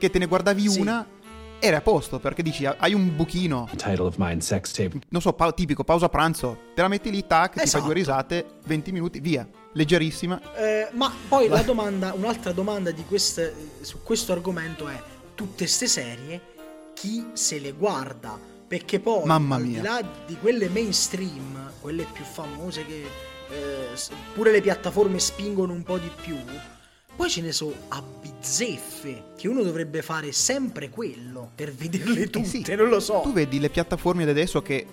che 0.05 0.11
te 0.11 0.19
ne 0.19 0.25
guardavi 0.27 0.69
Sì. 0.69 0.79
una 0.79 1.05
eri 1.59 1.75
a 1.75 1.81
posto 1.81 2.19
perché 2.19 2.43
dici 2.43 2.65
hai 2.65 2.93
un 2.93 3.15
buchino, 3.15 3.67
title 3.75 4.01
of 4.07 4.15
mine, 4.17 4.39
sex 4.41 4.71
tape. 4.71 4.99
non 5.09 5.21
so, 5.21 5.33
pa- 5.33 5.51
tipico 5.51 5.83
pausa 5.83 6.09
pranzo, 6.09 6.57
te 6.75 6.81
la 6.81 6.87
metti 6.87 7.09
lì, 7.09 7.25
tac, 7.25 7.51
ti 7.53 7.57
fai 7.57 7.65
Esatto. 7.65 7.85
due 7.85 7.93
risate, 7.93 8.45
20 8.65 8.91
minuti, 8.91 9.19
via, 9.19 9.47
leggerissima. 9.73 10.39
Eh, 10.55 10.89
ma 10.93 11.11
poi 11.27 11.47
la 11.47 11.61
domanda, 11.63 12.13
un'altra 12.13 12.51
domanda 12.51 12.91
di 12.91 13.03
queste, 13.05 13.53
su 13.81 14.03
questo 14.03 14.31
argomento 14.31 14.87
è: 14.87 15.01
tutte 15.33 15.65
ste 15.65 15.87
serie, 15.87 16.41
chi 16.93 17.27
se 17.33 17.57
le 17.59 17.71
guarda? 17.71 18.37
Perché 18.67 18.99
poi, 18.99 19.25
Mamma 19.25 19.55
al 19.55 19.63
mia. 19.63 19.79
di 19.79 19.85
là 19.87 20.01
di 20.27 20.37
quelle 20.37 20.69
mainstream, 20.69 21.71
quelle 21.81 22.05
più 22.11 22.23
famose 22.25 22.85
che 22.85 23.03
eh, 23.51 23.87
pure 24.33 24.51
le 24.51 24.61
piattaforme 24.61 25.19
spingono 25.19 25.71
un 25.73 25.83
po' 25.83 25.97
di 25.97 26.09
più, 26.21 26.35
Poi 27.15 27.29
ce 27.29 27.41
ne 27.41 27.51
so 27.53 27.73
a 27.89 28.01
bizzeffe, 28.21 29.23
che 29.37 29.47
uno 29.47 29.63
dovrebbe 29.63 30.01
fare 30.01 30.31
sempre 30.33 30.89
quello 30.89 31.49
per 31.55 31.73
vederle 31.73 32.25
tutte, 32.29 32.39
Eh 32.39 32.63
sì, 32.63 32.75
non 32.75 32.89
lo 32.89 32.99
so. 32.99 33.21
Tu 33.23 33.31
vedi 33.31 33.59
le 33.59 33.69
piattaforme 33.69 34.25
di 34.25 34.29
adesso 34.31 34.61
che 34.61 34.85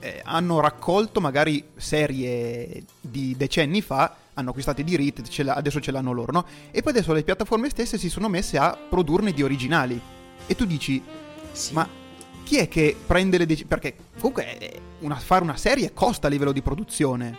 eh, 0.00 0.20
hanno 0.24 0.58
raccolto 0.60 1.20
magari 1.20 1.62
serie 1.76 2.84
di 3.00 3.36
decenni 3.36 3.82
fa, 3.82 4.16
hanno 4.34 4.50
acquistato 4.50 4.80
i 4.80 4.84
diritti, 4.84 5.22
ce 5.28 5.42
adesso 5.42 5.80
ce 5.80 5.92
l'hanno 5.92 6.12
loro, 6.12 6.32
no? 6.32 6.44
E 6.72 6.82
poi 6.82 6.92
adesso 6.92 7.12
le 7.12 7.22
piattaforme 7.22 7.68
stesse 7.70 7.98
si 7.98 8.08
sono 8.08 8.28
messe 8.28 8.58
a 8.58 8.76
produrne 8.76 9.32
di 9.32 9.42
originali. 9.42 10.00
E 10.46 10.54
tu 10.56 10.64
dici, 10.64 11.00
Sì. 11.52 11.72
ma 11.72 11.88
chi 12.42 12.56
è 12.56 12.66
che 12.68 12.96
prende 13.06 13.38
le 13.38 13.46
decisioni? 13.46 13.68
Perché 13.68 13.96
comunque 14.18 14.58
eh, 14.58 14.80
una- 15.00 15.16
fare 15.16 15.44
una 15.44 15.56
serie 15.56 15.92
costa 15.92 16.26
a 16.26 16.30
livello 16.30 16.52
di 16.52 16.62
produzione, 16.62 17.36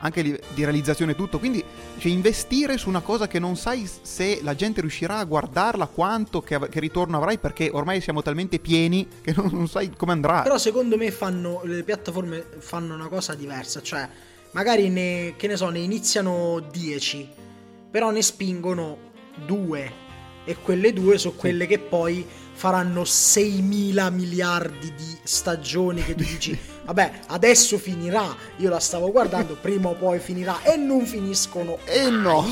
anche 0.00 0.22
di 0.22 0.64
realizzazione 0.64 1.12
e 1.12 1.14
tutto. 1.14 1.38
Quindi 1.38 1.62
cioè, 1.98 2.10
investire 2.10 2.78
su 2.78 2.88
una 2.88 3.00
cosa 3.00 3.26
che 3.26 3.38
non 3.38 3.56
sai 3.56 3.88
se 4.02 4.40
la 4.42 4.54
gente 4.54 4.80
riuscirà 4.80 5.18
a 5.18 5.24
guardarla, 5.24 5.86
quanto, 5.86 6.40
che, 6.40 6.54
av- 6.54 6.68
che 6.68 6.80
ritorno 6.80 7.16
avrai, 7.16 7.38
perché 7.38 7.70
ormai 7.72 8.00
siamo 8.00 8.22
talmente 8.22 8.58
pieni 8.58 9.06
che 9.20 9.32
non, 9.36 9.50
non 9.52 9.68
sai 9.68 9.90
come 9.96 10.12
andrà. 10.12 10.42
Però 10.42 10.58
secondo 10.58 10.96
me 10.96 11.10
fanno 11.10 11.60
le 11.64 11.82
piattaforme 11.82 12.44
fanno 12.58 12.94
una 12.94 13.08
cosa 13.08 13.34
diversa, 13.34 13.82
cioè 13.82 14.08
magari 14.52 14.88
ne 14.88 15.34
che 15.36 15.46
ne 15.46 15.56
so, 15.56 15.68
ne 15.68 15.80
iniziano 15.80 16.60
10, 16.70 17.28
però 17.90 18.10
ne 18.10 18.22
spingono 18.22 19.06
due 19.46 20.06
e 20.44 20.56
quelle 20.56 20.92
due 20.92 21.18
sono 21.18 21.34
quelle 21.34 21.66
che 21.66 21.78
poi 21.78 22.26
faranno 22.58 23.02
6.000 23.02 24.12
miliardi 24.12 24.92
di 24.96 25.16
stagioni 25.22 26.02
che 26.02 26.16
tu 26.16 26.24
dici 26.24 26.58
vabbè 26.86 27.20
adesso 27.28 27.78
finirà 27.78 28.34
io 28.56 28.68
la 28.68 28.80
stavo 28.80 29.12
guardando 29.12 29.54
prima 29.54 29.90
o 29.90 29.94
poi 29.94 30.18
finirà 30.18 30.62
e 30.64 30.76
non 30.76 31.06
finiscono 31.06 31.78
E 31.84 32.10
no! 32.10 32.44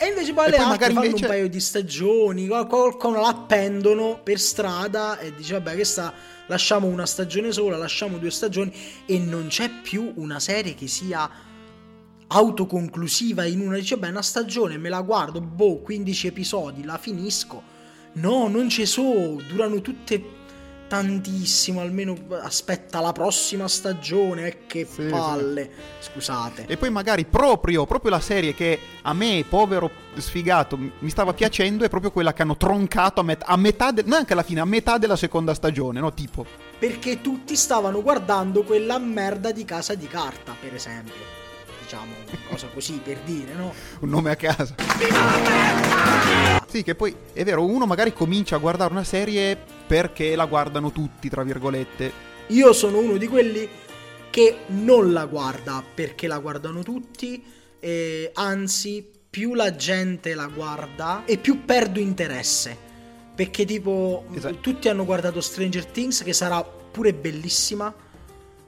e 0.00 0.08
invece 0.08 0.32
poi 0.32 0.46
E 0.46 0.50
le 0.50 0.56
poi 0.56 0.64
altre 0.64 0.64
magari 0.66 0.94
fanno 0.94 1.06
invece- 1.06 1.24
un 1.26 1.30
paio 1.30 1.48
di 1.48 1.60
stagioni, 1.60 2.46
qual- 2.48 2.66
qualcuno 2.66 3.20
la 3.20 3.28
appendono 3.28 4.18
per 4.20 4.40
strada 4.40 5.20
e 5.20 5.32
dice 5.32 5.52
vabbè 5.54 5.74
questa 5.74 6.12
lasciamo 6.48 6.88
una 6.88 7.06
stagione 7.06 7.52
sola, 7.52 7.76
lasciamo 7.76 8.18
due 8.18 8.32
stagioni 8.32 8.74
e 9.06 9.18
non 9.20 9.46
c'è 9.46 9.70
più 9.70 10.12
una 10.16 10.40
serie 10.40 10.74
che 10.74 10.88
sia 10.88 11.30
autoconclusiva 12.26 13.44
in 13.44 13.60
una, 13.60 13.76
dice 13.76 13.96
beh 13.96 14.08
una 14.08 14.22
stagione 14.22 14.76
me 14.76 14.88
la 14.88 15.02
guardo, 15.02 15.40
boh 15.40 15.78
15 15.78 16.26
episodi, 16.26 16.82
la 16.82 16.98
finisco. 16.98 17.72
No, 18.14 18.48
non 18.48 18.68
ci 18.68 18.86
so, 18.86 19.40
durano 19.48 19.80
tutte 19.80 20.42
tantissimo, 20.86 21.80
almeno 21.80 22.16
aspetta 22.42 23.00
la 23.00 23.12
prossima 23.12 23.66
stagione, 23.66 24.46
eh, 24.46 24.58
che 24.66 24.86
Sì, 24.88 25.04
palle. 25.04 25.70
Scusate. 25.98 26.66
E 26.68 26.76
poi 26.76 26.90
magari 26.90 27.24
proprio, 27.24 27.84
proprio 27.86 28.10
la 28.12 28.20
serie 28.20 28.54
che 28.54 28.78
a 29.02 29.12
me, 29.12 29.44
povero 29.48 29.90
sfigato, 30.16 30.76
mi 30.76 31.10
stava 31.10 31.32
piacendo 31.32 31.84
è 31.84 31.88
proprio 31.88 32.12
quella 32.12 32.32
che 32.32 32.42
hanno 32.42 32.56
troncato 32.56 33.20
a, 33.20 33.24
met- 33.24 33.42
a 33.44 33.56
metà, 33.56 33.90
de- 33.90 34.04
neanche 34.06 34.34
alla 34.34 34.42
fine, 34.44 34.60
a 34.60 34.64
metà 34.64 34.98
della 34.98 35.16
seconda 35.16 35.54
stagione, 35.54 35.98
no? 35.98 36.12
Tipo, 36.12 36.46
perché 36.78 37.20
tutti 37.20 37.56
stavano 37.56 38.00
guardando 38.02 38.62
quella 38.62 38.98
merda 38.98 39.50
di 39.50 39.64
casa 39.64 39.94
di 39.94 40.06
carta, 40.06 40.54
per 40.60 40.74
esempio. 40.74 41.42
Diciamo, 41.82 42.12
una 42.28 42.38
cosa 42.48 42.68
così 42.72 43.00
per 43.02 43.18
dire, 43.24 43.52
no? 43.54 43.74
un 44.00 44.08
nome 44.08 44.30
a 44.30 44.36
casa. 44.36 44.74
Sì, 46.74 46.82
che 46.82 46.96
poi 46.96 47.14
è 47.32 47.44
vero, 47.44 47.64
uno 47.64 47.86
magari 47.86 48.12
comincia 48.12 48.56
a 48.56 48.58
guardare 48.58 48.90
una 48.90 49.04
serie 49.04 49.56
perché 49.86 50.34
la 50.34 50.44
guardano 50.46 50.90
tutti, 50.90 51.28
tra 51.28 51.44
virgolette. 51.44 52.12
Io 52.48 52.72
sono 52.72 52.98
uno 52.98 53.16
di 53.16 53.28
quelli 53.28 53.68
che 54.28 54.56
non 54.70 55.12
la 55.12 55.24
guarda 55.26 55.84
perché 55.94 56.26
la 56.26 56.40
guardano 56.40 56.82
tutti, 56.82 57.44
e 57.78 58.28
anzi, 58.34 59.08
più 59.30 59.54
la 59.54 59.76
gente 59.76 60.34
la 60.34 60.48
guarda 60.48 61.22
e 61.26 61.38
più 61.38 61.64
perdo 61.64 62.00
interesse. 62.00 62.76
Perché 63.36 63.64
tipo, 63.64 64.24
Esatto. 64.34 64.56
tutti 64.56 64.88
hanno 64.88 65.04
guardato 65.04 65.40
Stranger 65.40 65.86
Things, 65.86 66.24
che 66.24 66.32
sarà 66.32 66.60
pure 66.64 67.14
bellissima, 67.14 67.94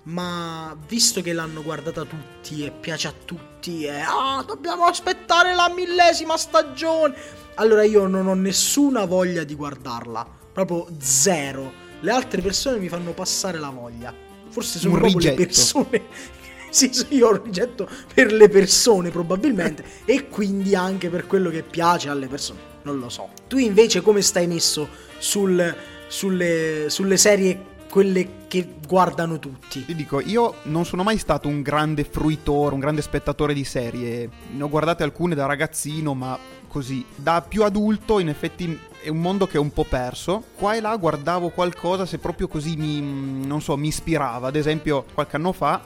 ma 0.07 0.77
visto 0.87 1.21
che 1.21 1.33
l'hanno 1.33 1.63
guardata 1.63 2.05
tutti 2.05 2.65
e 2.65 2.71
piace 2.71 3.09
a 3.09 3.15
tutti, 3.25 3.85
e 3.85 4.01
ah, 4.01 4.45
dobbiamo 4.47 4.85
aspettare 4.85 5.55
la 5.55 5.69
millesima 5.69 6.37
stagione. 6.37 7.15
Allora 7.55 7.83
io 7.83 8.07
non 8.07 8.27
ho 8.27 8.35
nessuna 8.35 9.05
voglia 9.05 9.43
di 9.43 9.55
guardarla, 9.55 10.27
proprio 10.53 10.87
zero. 10.99 11.85
Le 12.01 12.11
altre 12.11 12.41
persone 12.43 12.79
mi 12.79 12.89
fanno 12.89 13.13
passare 13.13 13.59
la 13.59 13.71
voglia. 13.71 14.15
Forse 14.49 14.79
sono 14.79 14.95
Un 14.95 15.01
proprio 15.01 15.19
le 15.19 15.31
rigetto. 15.31 15.45
persone. 15.45 16.03
sì, 16.71 16.91
sì, 16.93 17.07
io 17.11 17.29
ho 17.29 17.31
un 17.33 17.43
rigetto 17.43 17.89
per 18.15 18.33
le 18.33 18.49
persone 18.49 19.11
probabilmente 19.11 19.85
e 20.05 20.29
quindi 20.29 20.77
anche 20.77 21.09
per 21.09 21.27
quello 21.27 21.51
che 21.51 21.63
piace 21.63 22.11
alle 22.11 22.29
persone. 22.29 22.61
Non 22.83 22.99
lo 23.01 23.09
so. 23.09 23.31
Tu 23.49 23.59
invece 23.59 24.03
come 24.03 24.23
stai 24.23 24.47
messo 24.47 24.89
sul- 25.19 25.75
sulle, 26.07 26.85
sulle 26.89 27.17
serie 27.17 27.75
quelle 27.97 28.45
che 28.47 28.75
guardano 28.87 29.39
tutti? 29.39 29.83
Ti 29.83 29.95
dico, 29.95 30.21
io 30.21 30.57
non 30.65 30.85
sono 30.85 31.03
mai 31.03 31.17
stato 31.17 31.49
un 31.49 31.63
grande 31.63 32.05
fruitore, 32.05 32.75
un 32.75 32.81
grande 32.81 33.01
spettatore 33.01 33.55
di 33.55 33.65
serie. 33.65 34.29
Ne 34.51 34.63
ho 34.63 34.69
guardate 34.69 35.03
alcune 35.03 35.35
da 35.35 35.47
ragazzino, 35.47 36.13
ma 36.13 36.39
così. 36.69 37.03
Da 37.15 37.41
più 37.41 37.65
adulto, 37.65 38.19
in 38.19 38.29
effetti, 38.29 38.79
è 39.01 39.09
un 39.09 39.23
mondo 39.23 39.47
che 39.47 39.57
è 39.57 39.61
un 39.61 39.73
po' 39.73 39.85
perso. 39.85 40.45
Qua 40.57 40.75
e 40.75 40.83
là 40.83 40.95
guardavo 40.95 41.49
qualcosa 41.49 42.05
se 42.05 42.19
proprio 42.19 42.49
così 42.49 42.77
mi, 42.77 43.01
non 43.47 43.63
so, 43.63 43.79
mi 43.79 43.89
ispirava. 43.89 44.49
Ad 44.49 44.57
esempio, 44.57 45.07
qualche 45.15 45.37
anno 45.37 45.53
fa, 45.53 45.83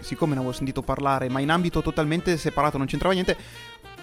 siccome 0.00 0.34
ne 0.34 0.40
avevo 0.40 0.52
sentito 0.52 0.82
parlare, 0.82 1.30
ma 1.30 1.40
in 1.40 1.48
ambito 1.48 1.80
totalmente 1.80 2.36
separato, 2.36 2.76
non 2.76 2.86
c'entrava 2.86 3.14
niente, 3.14 3.38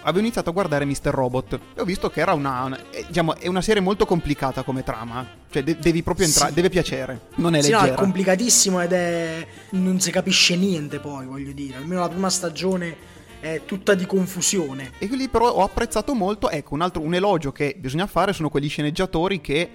avevo 0.06 0.20
iniziato 0.20 0.50
a 0.50 0.52
guardare 0.52 0.84
Mr. 0.84 1.10
Robot 1.10 1.60
e 1.74 1.80
ho 1.80 1.84
visto 1.84 2.08
che 2.10 2.20
era 2.20 2.32
una, 2.32 2.64
una- 2.64 2.90
eh, 2.90 3.04
diciamo, 3.08 3.36
è 3.36 3.46
una 3.48 3.60
serie 3.60 3.82
molto 3.82 4.06
complicata 4.06 4.62
come 4.62 4.82
trama. 4.82 5.26
Cioè, 5.50 5.62
de- 5.62 5.76
devi 5.78 6.02
proprio 6.02 6.26
entrare, 6.26 6.48
Sì. 6.50 6.54
deve 6.54 6.68
piacere. 6.70 7.20
Non 7.36 7.54
è 7.54 7.62
Sì, 7.62 7.70
no, 7.70 7.78
leggera. 7.78 7.94
è 7.96 7.98
complicatissimo 7.98 8.80
ed 8.80 8.92
è. 8.92 9.46
non 9.70 10.00
si 10.00 10.10
capisce 10.10 10.56
niente 10.56 10.98
poi, 11.00 11.26
voglio 11.26 11.52
dire. 11.52 11.76
Almeno 11.78 12.00
la 12.00 12.08
prima 12.08 12.30
stagione 12.30 12.96
è 13.40 13.62
tutta 13.66 13.94
di 13.94 14.06
confusione. 14.06 14.92
E 14.98 15.06
lì 15.06 15.28
però 15.28 15.48
ho 15.50 15.62
apprezzato 15.62 16.14
molto, 16.14 16.50
ecco, 16.50 16.74
un 16.74 16.80
altro 16.82 17.02
un 17.02 17.14
elogio 17.14 17.52
che 17.52 17.76
bisogna 17.78 18.06
fare 18.06 18.32
sono 18.32 18.48
quegli 18.48 18.68
sceneggiatori 18.68 19.40
che 19.40 19.70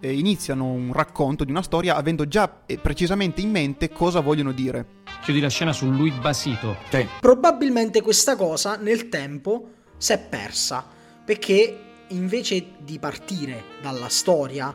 eh, 0.00 0.12
iniziano 0.12 0.70
un 0.70 0.92
racconto 0.92 1.44
di 1.44 1.50
una 1.50 1.62
storia 1.62 1.96
avendo 1.96 2.26
già 2.26 2.62
eh, 2.66 2.78
precisamente 2.78 3.40
in 3.40 3.50
mente 3.50 3.90
cosa 3.90 4.20
vogliono 4.20 4.52
dire. 4.52 5.02
Chiudi 5.22 5.40
la 5.40 5.48
scena 5.48 5.72
su 5.72 5.90
lui 5.90 6.10
basito. 6.10 6.76
Probabilmente 7.20 8.02
questa 8.02 8.36
cosa 8.36 8.76
nel 8.76 9.08
tempo 9.08 9.68
si 9.96 10.12
è 10.12 10.18
persa 10.18 10.86
perché 11.24 11.78
invece 12.08 12.72
di 12.78 12.98
partire 12.98 13.64
dalla 13.80 14.08
storia 14.08 14.74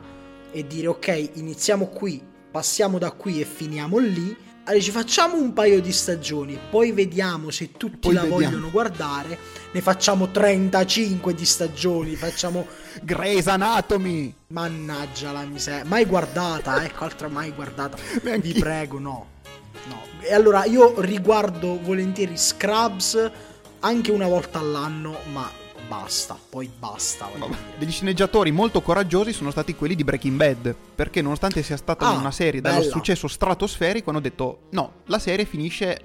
e 0.50 0.66
dire 0.66 0.88
ok, 0.88 1.30
iniziamo 1.34 1.86
qui, 1.86 2.20
passiamo 2.50 2.98
da 2.98 3.12
qui 3.12 3.40
e 3.40 3.44
finiamo 3.44 3.98
lì, 3.98 4.36
allora 4.64 4.82
ci 4.82 4.90
facciamo 4.90 5.36
un 5.36 5.52
paio 5.52 5.80
di 5.80 5.92
stagioni, 5.92 6.58
poi 6.70 6.92
vediamo 6.92 7.50
se 7.50 7.72
tutti 7.72 8.08
Poi 8.08 8.14
la 8.14 8.22
vediamo. 8.22 8.44
vogliono 8.44 8.70
guardare, 8.70 9.38
ne 9.72 9.80
facciamo 9.80 10.30
35 10.30 11.34
di 11.34 11.44
stagioni, 11.44 12.14
facciamo 12.14 12.66
Grey's 13.02 13.46
Anatomy! 13.48 14.32
Mannaggia 14.48 15.32
la 15.32 15.42
miseria. 15.44 15.84
Mai 15.84 16.04
guardata, 16.04 16.84
ecco, 16.84 17.04
altra 17.04 17.28
mai 17.28 17.50
guardata. 17.52 17.96
Vi 18.22 18.52
prego, 18.54 18.98
no. 18.98 19.26
No. 19.88 20.02
E 20.20 20.34
allora 20.34 20.64
io 20.66 21.00
riguardo 21.00 21.80
volentieri 21.80 22.36
Scrubs 22.36 23.30
anche 23.80 24.10
una 24.10 24.26
volta 24.26 24.58
all'anno, 24.58 25.18
ma 25.32 25.50
basta, 25.90 26.38
poi 26.48 26.70
basta. 26.78 27.28
Vabbè. 27.36 27.56
Degli 27.76 27.90
sceneggiatori 27.90 28.52
molto 28.52 28.80
coraggiosi 28.80 29.32
sono 29.32 29.50
stati 29.50 29.74
quelli 29.74 29.96
di 29.96 30.04
Breaking 30.04 30.36
Bad, 30.36 30.74
perché 30.94 31.20
nonostante 31.20 31.62
sia 31.64 31.76
stata 31.76 32.06
Ah, 32.06 32.12
una 32.12 32.30
serie 32.30 32.60
dallo 32.60 32.78
bella. 32.78 32.90
successo 32.90 33.26
stratosferico, 33.26 34.10
hanno 34.10 34.20
detto 34.20 34.60
no, 34.70 34.92
la 35.06 35.18
serie 35.18 35.44
finisce 35.44 36.00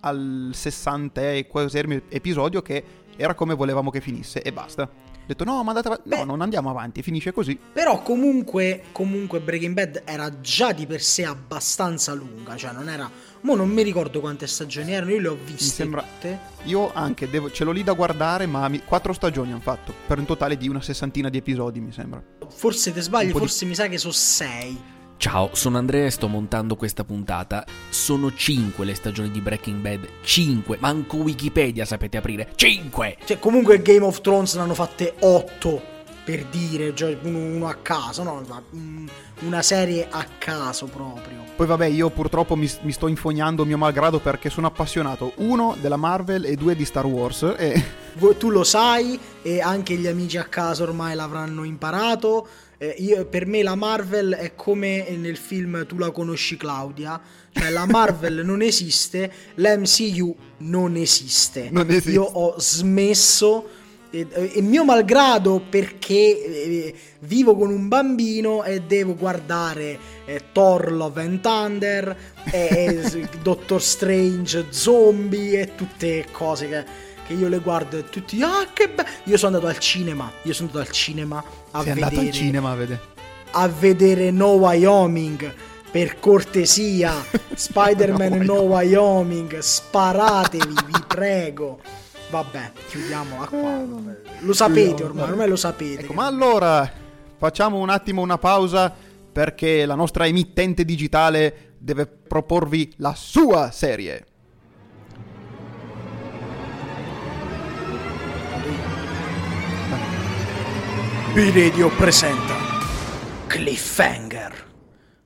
al 0.00 0.50
60 0.52 1.32
e 1.32 1.46
quasi 1.46 1.78
episodio 2.08 2.60
che 2.60 2.84
era 3.16 3.34
come 3.34 3.54
volevamo 3.54 3.90
che 3.90 4.00
finisse 4.00 4.42
e 4.42 4.52
basta. 4.52 4.90
Ho 5.24 5.26
detto 5.28 5.44
no, 5.44 5.62
ma 5.62 5.70
andate 5.70 5.88
avanti. 5.88 6.08
No, 6.10 6.16
Beh. 6.16 6.24
non 6.24 6.40
andiamo 6.42 6.68
avanti, 6.68 7.00
finisce 7.02 7.32
così. 7.32 7.58
Però 7.72 8.02
comunque, 8.02 8.84
comunque 8.92 9.40
Breaking 9.40 9.72
Bad 9.74 10.02
era 10.04 10.40
già 10.40 10.72
di 10.72 10.86
per 10.86 11.00
sé 11.00 11.24
abbastanza 11.24 12.12
lunga, 12.12 12.56
cioè 12.56 12.72
non 12.72 12.88
era... 12.88 13.10
Mo 13.40 13.54
non 13.56 13.68
mi 13.68 13.82
ricordo 13.82 14.20
quante 14.20 14.46
stagioni 14.46 14.92
erano, 14.92 15.12
io 15.12 15.20
le 15.20 15.28
ho 15.28 15.36
viste 15.42 15.64
sembra- 15.74 16.02
tutte. 16.02 16.38
Io 16.64 16.92
anche, 16.94 17.28
devo- 17.28 17.50
ce 17.50 17.64
l'ho 17.64 17.72
lì 17.72 17.82
da 17.82 17.92
guardare, 17.92 18.46
ma 18.46 18.66
mi- 18.68 18.82
quattro 18.84 19.12
stagioni 19.12 19.52
hanno 19.52 19.60
fatto, 19.60 19.92
per 20.06 20.18
un 20.18 20.24
totale 20.24 20.56
di 20.56 20.66
una 20.68 20.80
sessantina 20.80 21.28
di 21.28 21.36
episodi, 21.38 21.80
mi 21.80 21.92
sembra. 21.92 22.22
Forse 22.48 22.90
te 22.92 22.98
Un 23.00 23.04
sbagli, 23.04 23.26
po' 23.32 23.32
di- 23.34 23.38
forse 23.46 23.64
mi 23.66 23.74
sa 23.74 23.86
che 23.88 23.98
sono 23.98 24.12
sei. 24.14 24.78
Ciao, 25.24 25.48
sono 25.54 25.78
Andrea 25.78 26.04
e 26.04 26.10
sto 26.10 26.28
montando 26.28 26.76
questa 26.76 27.02
puntata. 27.02 27.64
Sono 27.88 28.34
5 28.34 28.84
le 28.84 28.94
stagioni 28.94 29.30
di 29.30 29.40
Breaking 29.40 29.80
Bad. 29.80 30.06
5. 30.20 30.76
Manco 30.80 31.16
Wikipedia 31.16 31.86
sapete 31.86 32.18
aprire. 32.18 32.50
5! 32.54 33.16
Cioè, 33.24 33.38
comunque 33.38 33.80
Game 33.80 34.04
of 34.04 34.20
Thrones 34.20 34.54
ne 34.56 34.60
hanno 34.60 34.74
fatte 34.74 35.14
8 35.20 35.92
per 36.24 36.44
dire, 36.50 36.94
cioè 36.94 37.16
uno, 37.22 37.38
uno 37.38 37.68
a 37.68 37.74
caso, 37.80 38.22
no? 38.22 38.44
Mm, 38.76 39.06
Una 39.40 39.62
serie 39.62 40.08
a 40.10 40.26
caso 40.36 40.84
proprio. 40.86 41.44
Poi 41.56 41.66
vabbè, 41.66 41.86
io 41.86 42.10
purtroppo 42.10 42.54
mi, 42.54 42.70
mi 42.82 42.92
sto 42.92 43.06
infognando 43.06 43.64
mio 43.64 43.78
malgrado 43.78 44.18
perché 44.18 44.50
sono 44.50 44.66
appassionato, 44.66 45.32
uno, 45.36 45.74
della 45.80 45.96
Marvel 45.96 46.44
e 46.44 46.54
due 46.56 46.76
di 46.76 46.84
Star 46.84 47.06
Wars, 47.06 47.54
e 47.56 47.82
tu 48.38 48.50
lo 48.50 48.62
sai 48.62 49.18
e 49.40 49.62
anche 49.62 49.94
gli 49.94 50.06
amici 50.06 50.36
a 50.36 50.44
casa 50.44 50.82
ormai 50.82 51.14
l'avranno 51.14 51.64
imparato. 51.64 52.46
Eh, 52.78 52.94
io- 52.98 53.26
per 53.26 53.46
me 53.46 53.62
la 53.62 53.74
Marvel 53.74 54.34
è 54.34 54.54
come 54.54 55.08
nel 55.10 55.36
film 55.36 55.86
Tu 55.86 55.96
la 55.98 56.10
conosci 56.10 56.56
Claudia, 56.56 57.20
cioè 57.52 57.70
la 57.70 57.86
Marvel 57.86 58.42
non 58.44 58.62
esiste, 58.62 59.30
l'MCU 59.54 60.34
non 60.58 60.96
esiste. 60.96 61.68
Non 61.70 61.88
esiste. 61.88 62.10
Io 62.10 62.22
ho 62.24 62.54
smesso 62.58 63.68
e, 64.10 64.26
e 64.54 64.62
mio 64.62 64.84
malgrado 64.84 65.60
perché 65.68 66.14
eh, 66.14 66.94
vivo 67.20 67.56
con 67.56 67.70
un 67.70 67.88
bambino 67.88 68.62
e 68.62 68.80
devo 68.82 69.14
guardare 69.16 69.98
eh, 70.24 70.40
Thor 70.52 70.92
Love 70.92 71.22
and 71.22 71.40
Thunder, 71.40 72.16
Doctor 73.42 73.82
Strange, 73.82 74.66
zombie 74.70 75.60
e 75.60 75.74
tutte 75.74 76.26
cose 76.30 76.68
che, 76.68 76.84
che 77.26 77.32
io 77.34 77.48
le 77.48 77.58
guardo 77.58 77.98
e 77.98 78.08
tutti 78.08 78.40
ah 78.42 78.66
che 78.72 78.88
bello 78.88 79.08
io 79.24 79.36
sono 79.36 79.56
andato 79.56 79.72
al 79.74 79.78
cinema 79.80 80.30
io 80.42 80.52
sono 80.52 80.68
andato 80.68 80.86
al 80.88 80.92
cinema 80.94 81.42
a 81.70 81.82
Sei 81.82 81.92
vedere 81.94 82.04
andato 82.06 82.20
al 82.26 82.32
cinema 82.32 82.70
a 82.70 82.74
vedere. 82.74 83.00
a 83.52 83.68
vedere 83.68 84.30
No 84.30 84.48
Wyoming 84.52 85.54
per 85.90 86.18
cortesia. 86.18 87.12
Spider-Man 87.54 88.38
No 88.38 88.54
No 88.54 88.60
Wyoming 88.62 89.58
sparatevi 89.58 90.74
vi 90.86 91.04
prego. 91.06 91.78
Vabbè 92.30 92.72
chiudiamola 92.88 93.46
qua. 93.46 93.84
Lo 94.40 94.52
sapete 94.52 95.04
ormai 95.04 95.30
ormai 95.30 95.48
lo 95.48 95.56
sapete. 95.56 96.02
Ecco, 96.02 96.12
ma 96.14 96.26
allora 96.26 96.90
facciamo 97.38 97.78
un 97.78 97.90
attimo 97.90 98.22
una 98.22 98.38
pausa 98.38 98.92
perché 99.32 99.86
la 99.86 99.94
nostra 99.94 100.26
emittente 100.26 100.84
digitale 100.84 101.74
deve 101.78 102.06
proporvi 102.06 102.92
la 102.96 103.14
sua 103.14 103.70
serie. 103.70 104.24
B-Radio 111.34 111.88
presenta 111.90 112.54
Cliffhanger, 113.48 114.52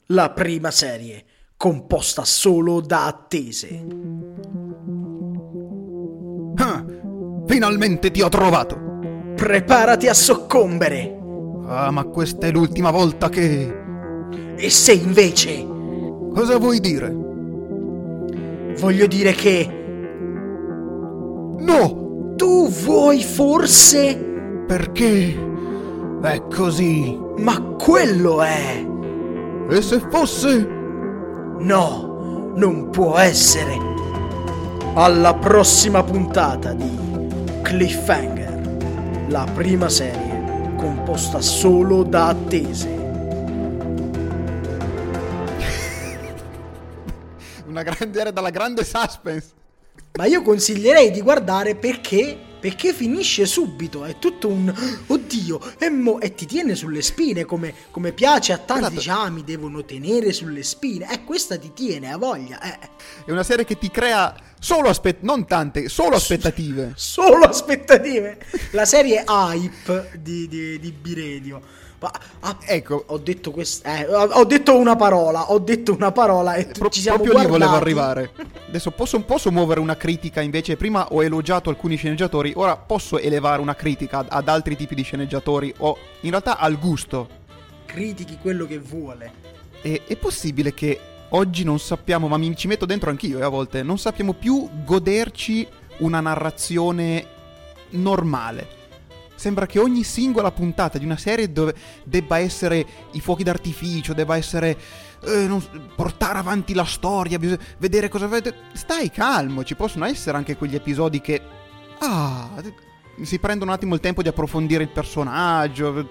la 0.07 0.31
prima 0.31 0.71
serie 0.71 1.23
composta 1.57 2.25
solo 2.25 2.81
da 2.81 3.07
attese. 3.07 3.85
Ah, 6.57 6.85
finalmente 7.47 8.11
ti 8.11 8.23
ho 8.23 8.29
trovato! 8.29 8.79
Preparati 9.37 10.09
a 10.09 10.15
soccombere. 10.15 11.15
Ah, 11.67 11.91
ma 11.91 12.05
questa 12.05 12.47
è 12.47 12.50
l'ultima 12.50 12.91
volta 12.91 13.29
che... 13.29 13.77
E 14.57 14.71
se 14.71 14.93
invece 14.93 15.62
Cosa 16.35 16.57
vuoi 16.59 16.81
dire? 16.81 17.11
voglio 18.79 19.07
dire 19.07 19.33
che 19.33 19.69
No! 21.59 22.33
tu 22.37 22.69
vuoi 22.69 23.23
forse, 23.23 24.17
Perché? 24.67 25.47
È 26.21 26.43
così. 26.49 27.17
ma 27.37 27.61
quello 27.79 28.43
è. 28.43 28.85
E 29.71 29.83
se 29.83 30.01
fosse... 30.11 30.77
No, 31.61 32.53
non 32.57 32.91
può 32.91 33.17
essere. 33.19 33.77
Alla 34.95 35.35
prossima 35.35 36.03
puntata 36.03 36.73
di 36.73 36.99
Cliffhanger, 37.63 39.27
la 39.29 39.47
prima 39.55 39.89
serie 39.89 40.75
composta 40.77 41.41
solo 41.41 42.03
da 42.03 42.29
attese. 42.29 42.89
Una 47.69 47.83
grande 47.83 48.21
era 48.21 48.31
dalla 48.33 48.51
grande 48.51 48.85
suspense. 48.85 49.51
Ma 50.15 50.25
io 50.25 50.43
consiglierei 50.43 51.13
di 51.13 51.21
guardare 51.21 51.77
perché 51.77 52.47
perché 52.59 52.93
finisce 52.93 53.47
subito, 53.47 54.05
è 54.05 54.19
tutto 54.19 54.49
un 54.49 54.73
oddio 55.07 55.61
e, 55.79 55.91
mo- 55.91 56.21
e 56.21 56.35
ti 56.35 56.47
tiene 56.47 56.75
sulle 56.75 57.03
spine 57.03 57.45
come, 57.45 57.75
come 57.91 58.12
piace 58.12 58.53
a 58.53 58.59
tanti, 58.59 58.97
Esatto. 58.99 59.21
ah 59.21 59.31
mi 59.31 59.45
devono 59.45 59.85
tenere 59.85 60.33
sulle 60.33 60.62
spine, 60.62 61.12
eh 61.12 61.25
questa 61.25 61.57
ti 61.59 61.73
tiene, 61.73 62.11
ha 62.12 62.17
voglia, 62.17 62.61
eh. 62.61 62.79
È 63.25 63.31
una 63.31 63.43
serie 63.43 63.65
che 63.65 63.79
ti 63.79 63.91
crea 63.91 64.35
solo 64.59 64.88
aspettative, 64.88 65.27
non 65.27 65.47
tante, 65.47 65.88
solo 65.88 66.17
aspettative. 66.17 66.93
Solo 66.97 67.45
aspettative. 67.45 68.38
La 68.73 68.85
serie 68.85 69.25
hype 69.27 70.11
di, 70.21 70.49
di, 70.49 70.79
di 70.79 70.92
B-Radio. 70.92 71.87
Ma, 72.01 72.13
ah, 72.41 72.57
Ecco. 72.65 73.05
ho 73.07 73.19
detto 73.19 73.51
questa. 73.51 73.99
Eh, 73.99 74.07
ho, 74.07 74.45
detto 74.45 74.77
una 74.77 74.95
parola. 74.95 75.51
Ho 75.51 75.59
detto 75.59 75.93
una 75.93 76.13
parola 76.13 76.55
e 76.55 76.67
Pro- 76.67 76.89
ci 76.91 77.01
siamo 77.01 77.19
proprio 77.19 77.41
lì 77.41 77.47
guardati. 77.47 77.71
volevo 77.71 77.85
arrivare. 77.85 78.33
Adesso 78.69 78.91
posso, 78.93 79.21
posso 79.21 79.51
muovere 79.51 79.81
una 79.81 79.97
critica 79.97 80.41
invece. 80.41 80.77
Prima 80.77 81.13
ho 81.13 81.23
elogiato 81.25 81.71
alcuni 81.71 81.97
sceneggiatori, 81.97 82.53
ora 82.55 82.77
posso 82.77 83.19
elevare 83.19 83.61
una 83.61 83.75
critica 83.75 84.19
ad, 84.19 84.27
ad 84.31 84.49
altri 84.49 84.77
tipi 84.77 84.95
di 84.95 85.03
sceneggiatori 85.03 85.75
o 85.79 85.97
in 86.21 86.31
realtà 86.31 86.59
al 86.59 86.79
gusto. 86.79 87.29
Critichi 87.87 88.39
quello 88.41 88.67
che 88.67 88.79
vuole. 88.79 89.33
E, 89.83 90.03
è 90.07 90.17
possibile 90.17 90.75
che 90.75 91.01
oggi 91.31 91.65
non 91.65 91.79
sappiamo, 91.81 92.29
ma 92.29 92.37
mi 92.37 92.55
ci 92.57 92.69
metto 92.69 92.87
dentro 92.87 93.11
anch'io 93.11 93.39
eh, 93.39 93.43
a 93.43 93.49
volte, 93.49 93.83
non 93.83 93.99
sappiamo 93.99 94.35
più 94.35 94.69
goderci 94.85 95.67
una 95.99 96.21
narrazione 96.21 97.27
normale. 97.91 98.77
Sembra 99.38 99.66
che 99.66 99.79
ogni 99.79 100.03
singola 100.03 100.51
puntata 100.51 100.98
di 100.98 101.05
una 101.05 101.16
serie 101.16 101.53
dove 101.53 101.72
debba 102.03 102.38
essere 102.38 102.85
i 103.12 103.20
fuochi 103.20 103.44
d'artificio, 103.44 104.12
debba 104.12 104.37
essere 104.37 104.77
eh, 105.22 105.46
non 105.46 105.62
portare 105.94 106.38
avanti 106.38 106.74
la 106.74 106.85
storia, 106.85 107.38
vedere 107.79 108.09
cosa 108.09 108.24
avete. 108.24 108.53
Stai 108.72 109.12
calmo, 109.12 109.62
ci 109.62 109.77
possono 109.77 110.07
essere 110.07 110.37
anche 110.37 110.57
quegli 110.57 110.74
episodi 110.74 111.20
che 111.20 111.40
ah, 112.01 112.51
si 113.22 113.38
prendono 113.38 113.70
un 113.70 113.77
attimo 113.77 113.94
il 113.94 114.01
tempo 114.01 114.22
di 114.22 114.29
approfondire 114.29 114.83
il 114.83 114.90
personaggio. 114.90 116.09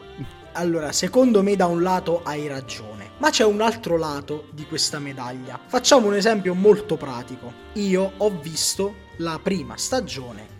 Allora, 0.53 0.93
secondo 0.93 1.43
me 1.43 1.57
da 1.57 1.65
un 1.65 1.81
lato 1.81 2.23
hai 2.23 2.47
ragione, 2.47 3.09
ma 3.17 3.29
c'è 3.29 3.43
un 3.43 3.59
altro 3.59 3.97
lato 3.97 4.47
di 4.53 4.65
questa 4.65 4.99
medaglia. 4.99 5.59
Facciamo 5.67 6.07
un 6.07 6.15
esempio 6.15 6.53
molto 6.53 6.95
pratico. 6.95 7.51
Io 7.73 8.13
ho 8.15 8.29
visto 8.39 8.95
la 9.17 9.37
prima 9.43 9.75
stagione 9.75 10.56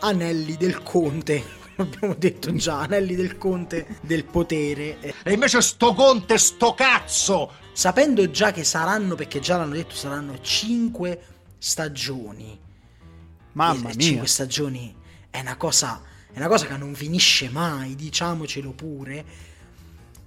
Anelli 0.00 0.56
del 0.56 0.82
Conte. 0.82 1.42
Abbiamo 1.76 2.14
detto 2.16 2.54
già, 2.54 2.80
Anelli 2.80 3.14
del 3.14 3.36
Conte 3.38 3.98
del 4.00 4.24
potere. 4.24 4.98
Eh, 5.00 5.14
E 5.24 5.32
invece 5.32 5.60
sto 5.60 5.94
conte, 5.94 6.38
sto 6.38 6.74
cazzo! 6.74 7.64
sapendo 7.72 8.30
già 8.30 8.52
che 8.52 8.64
saranno, 8.64 9.14
perché 9.16 9.38
già 9.38 9.58
l'hanno 9.58 9.74
detto, 9.74 9.94
saranno 9.94 10.40
5 10.40 11.20
stagioni. 11.58 12.58
Mamma 13.52 13.90
E 13.90 13.94
mia. 13.96 14.06
5 14.06 14.26
stagioni 14.26 14.94
è 15.30 15.40
una 15.40 15.56
cosa 15.56 16.02
è 16.32 16.38
una 16.38 16.48
cosa 16.48 16.66
che 16.66 16.76
non 16.76 16.94
finisce 16.94 17.48
mai, 17.48 17.94
diciamocelo 17.94 18.72
pure. 18.72 19.24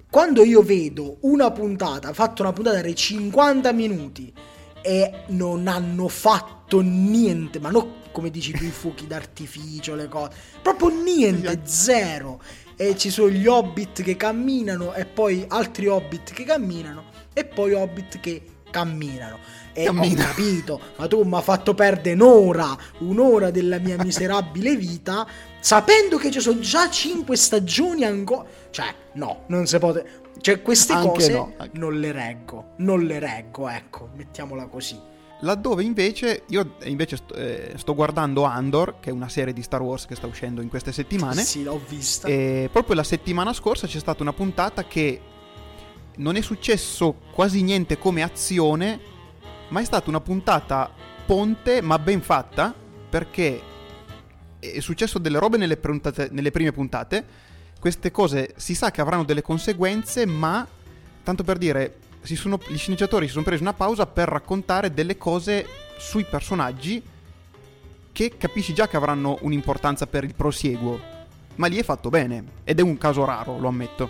Quando 0.10 0.44
io 0.44 0.64
vedo 0.64 1.18
una 1.22 1.52
puntata, 1.52 2.14
fatto 2.14 2.42
una 2.42 2.52
puntata 2.52 2.82
di 2.82 2.96
50 2.96 3.72
minuti 3.74 4.34
e 4.82 5.24
non 5.28 5.68
hanno 5.68 6.08
fatto 6.08 6.82
niente, 6.82 7.60
ma 7.60 7.70
non 7.70 7.99
come 8.12 8.30
dici 8.30 8.52
tu 8.52 8.64
i 8.64 8.72
fuochi 8.72 9.08
d'artificio, 9.08 9.96
le 9.96 10.08
cose, 10.08 10.36
proprio 10.62 10.90
niente, 10.90 11.62
zero. 11.64 12.42
E 12.76 12.96
ci 12.98 13.10
sono 13.10 13.30
gli 13.30 13.46
hobbit 13.46 14.04
che 14.04 14.16
camminano 14.16 14.94
e 14.94 15.06
poi 15.06 15.44
altri 15.50 15.88
hobbit 15.88 16.32
che 16.32 16.46
camminano 16.46 17.04
e 17.34 17.44
poi 17.44 17.74
hobbit 17.74 18.20
che 18.20 18.42
camminano. 18.70 19.38
E 19.74 19.86
Cammina. 19.86 20.24
ho 20.24 20.28
capito, 20.28 20.82
ma 20.98 21.08
tu 21.08 21.24
mi 21.24 21.36
hai 21.36 21.42
fatto 21.42 21.74
perdere 21.74 22.16
un'ora, 22.16 22.76
un'ora 23.00 23.52
della 23.52 23.78
mia 23.78 23.98
miserabile 24.04 24.76
vita, 24.76 25.28
sapendo 25.60 26.18
che 26.18 26.32
ci 26.32 26.40
sono 26.40 26.60
già 26.60 26.90
5 26.90 27.36
stagioni 27.36 28.04
ancora. 28.04 28.46
Cioè, 28.70 28.94
no, 29.14 29.44
non 29.48 29.68
si 29.68 29.78
può. 29.78 29.94
Cioè, 30.42 30.62
queste 30.62 30.94
Anche 30.94 31.08
cose 31.08 31.32
no, 31.32 31.54
non 31.74 32.00
le 32.00 32.12
reggo, 32.12 32.74
non 32.78 33.06
le 33.06 33.20
reggo, 33.20 33.68
ecco, 33.68 34.10
mettiamola 34.16 34.68
così. 34.68 35.00
Laddove 35.42 35.84
invece 35.84 36.44
io 36.48 36.76
invece 36.84 37.16
sto, 37.16 37.34
eh, 37.34 37.74
sto 37.78 37.96
guardando 37.96 38.44
Andor, 38.44 39.00
che 39.00 39.10
è 39.10 39.14
una 39.14 39.30
serie 39.30 39.54
di 39.54 39.62
Star 39.62 39.82
Wars 39.82 40.06
che 40.06 40.16
sta 40.16 40.28
uscendo 40.28 40.62
in 40.62 40.68
queste 40.68 40.92
settimane. 40.92 41.44
Sì, 41.44 41.64
l'ho 41.64 41.82
vista. 41.88 42.28
E 42.28 42.70
proprio 42.72 42.96
la 42.96 43.04
settimana 43.04 43.54
scorsa 43.54 43.88
c'è 43.88 44.00
stata 44.00 44.22
una 44.22 44.34
puntata 44.34 44.84
che 44.86 45.22
non 46.18 46.36
è 46.36 46.42
successo 46.42 47.16
quasi 47.32 47.62
niente 47.62 47.98
come 47.98 48.22
azione, 48.22 49.00
ma 49.70 49.80
è 49.80 49.86
stata 49.86 50.10
una 50.10 50.20
puntata 50.20 50.92
ponte, 51.26 51.82
ma 51.82 51.98
ben 52.00 52.22
fatta, 52.22 52.74
perché 53.10 53.62
è 54.60 54.80
successo 54.82 55.20
delle 55.20 55.40
robe 55.40 55.56
nelle, 55.56 55.78
puntate- 55.78 56.30
nelle 56.32 56.52
prime 56.52 56.74
puntate. 56.74 57.48
Queste 57.80 58.12
cose 58.12 58.54
si 58.58 58.76
sa 58.76 58.92
che 58.92 59.00
avranno 59.00 59.24
delle 59.24 59.42
conseguenze, 59.42 60.26
ma 60.26 60.68
tanto 61.24 61.44
per 61.44 61.58
dire, 61.58 61.96
sono- 62.22 62.60
gli 62.68 62.78
sceneggiatori 62.78 63.26
si 63.28 63.34
sono 63.34 63.44
presi 63.46 63.62
una 63.62 63.74
pausa 63.74 64.06
per 64.06 64.28
raccontare 64.28 64.94
delle 64.94 65.18
cose 65.18 65.66
sui 65.98 66.24
personaggi 66.24 67.02
che 68.12 68.38
capisci 68.38 68.74
già 68.74 68.88
che 68.88 68.98
avranno 68.98 69.38
un'importanza 69.42 70.06
per 70.08 70.24
il 70.24 70.34
prosieguo. 70.36 71.00
Ma 71.56 71.68
lì 71.68 71.78
è 71.78 71.84
fatto 71.84 72.10
bene. 72.10 72.44
Ed 72.64 72.80
è 72.80 72.82
un 72.82 72.98
caso 72.98 73.26
raro, 73.26 73.58
lo 73.60 73.68
ammetto. 73.68 74.10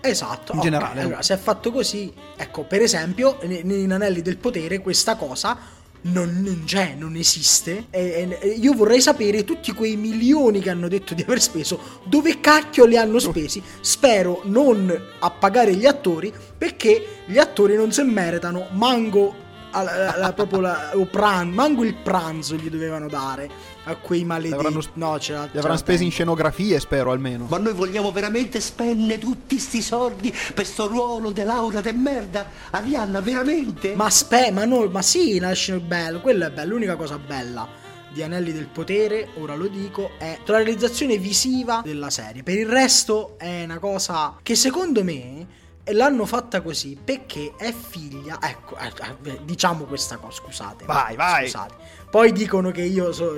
Esatto, 0.00 0.52
In 0.52 0.58
ok, 0.58 0.64
generale. 0.64 1.00
Allora, 1.00 1.22
se 1.22 1.34
è 1.34 1.38
fatto 1.38 1.72
così, 1.72 2.12
ecco, 2.36 2.64
per 2.64 2.82
esempio, 2.82 3.38
in 3.42 3.90
Anelli 3.90 4.20
del 4.20 4.36
Potere 4.36 4.80
questa 4.80 5.16
cosa 5.16 5.56
non, 6.04 6.40
non 6.42 6.62
c'è, 6.64 6.94
non 6.98 7.16
esiste. 7.16 7.86
E, 7.90 8.38
e 8.40 8.48
io 8.48 8.72
vorrei 8.74 9.00
sapere 9.00 9.44
tutti 9.44 9.72
quei 9.72 9.96
milioni 9.96 10.60
che 10.60 10.70
hanno 10.70 10.88
detto 10.88 11.14
di 11.14 11.22
aver 11.22 11.40
speso, 11.40 12.00
dove 12.04 12.40
cacchio 12.40 12.84
li 12.84 12.96
hanno 12.96 13.18
spesi. 13.18 13.62
Spero 13.80 14.40
non 14.44 15.02
a 15.18 15.30
pagare 15.30 15.74
gli 15.74 15.86
attori, 15.86 16.32
perché 16.56 17.22
gli 17.26 17.38
attori 17.38 17.76
non 17.76 17.92
se 17.92 18.02
meritano 18.02 18.68
mango 18.72 19.42
alla- 19.74 20.14
alla- 20.14 20.32
proprio 20.32 20.60
la, 20.60 20.90
o 20.94 21.04
pran- 21.06 21.50
manco 21.50 21.84
il 21.84 21.94
pranzo 21.94 22.54
gli 22.56 22.70
dovevano 22.70 23.08
dare 23.08 23.50
a 23.84 23.96
quei 23.96 24.24
maledetti. 24.24 24.54
avranno- 24.54 24.82
no, 24.94 25.18
ce 25.18 25.32
la, 25.32 25.42
Li 25.42 25.48
avranno 25.58 25.68
la 25.68 25.76
spesi 25.76 26.04
in 26.04 26.10
scenografie, 26.10 26.80
spero 26.80 27.10
almeno. 27.10 27.46
Ma 27.48 27.58
noi 27.58 27.72
vogliamo 27.74 28.10
veramente 28.12 28.60
spendere 28.60 29.18
tutti 29.18 29.58
sti 29.58 29.82
soldi 29.82 30.34
per 30.54 30.64
sto 30.64 30.86
ruolo 30.86 31.30
di 31.30 31.42
Laura 31.42 31.80
de 31.80 31.92
merda? 31.92 32.46
Arianna, 32.70 33.20
veramente? 33.20 33.94
Ma 33.94 34.06
aspe, 34.06 34.50
ma 34.50 34.64
no, 34.64 34.86
ma 34.88 35.02
sì, 35.02 35.38
nasce 35.38 35.78
bello, 35.80 36.20
quello 36.20 36.46
è 36.46 36.50
bello, 36.50 36.72
l'unica 36.74 36.96
cosa 36.96 37.18
bella 37.18 37.82
di 38.10 38.22
Anelli 38.22 38.52
del 38.52 38.68
Potere, 38.68 39.30
ora 39.40 39.56
lo 39.56 39.66
dico, 39.66 40.12
è 40.18 40.38
la 40.46 40.56
realizzazione 40.58 41.18
visiva 41.18 41.80
della 41.84 42.10
serie. 42.10 42.44
Per 42.44 42.56
il 42.56 42.68
resto 42.68 43.34
è 43.38 43.64
una 43.64 43.78
cosa 43.80 44.36
che 44.40 44.54
secondo 44.54 45.02
me 45.02 45.44
l'hanno 45.92 46.24
fatta 46.24 46.62
così 46.62 46.98
perché 47.02 47.54
è 47.56 47.72
figlia, 47.72 48.38
ecco, 48.40 48.76
eh, 48.78 48.92
eh, 49.30 49.40
diciamo 49.44 49.84
questa 49.84 50.16
cosa, 50.16 50.40
scusate. 50.42 50.84
Vai, 50.84 51.16
vai. 51.16 51.44
Scusate. 51.44 51.74
Poi 52.10 52.32
dicono 52.32 52.70
che 52.70 52.82
io 52.82 53.12
so 53.12 53.34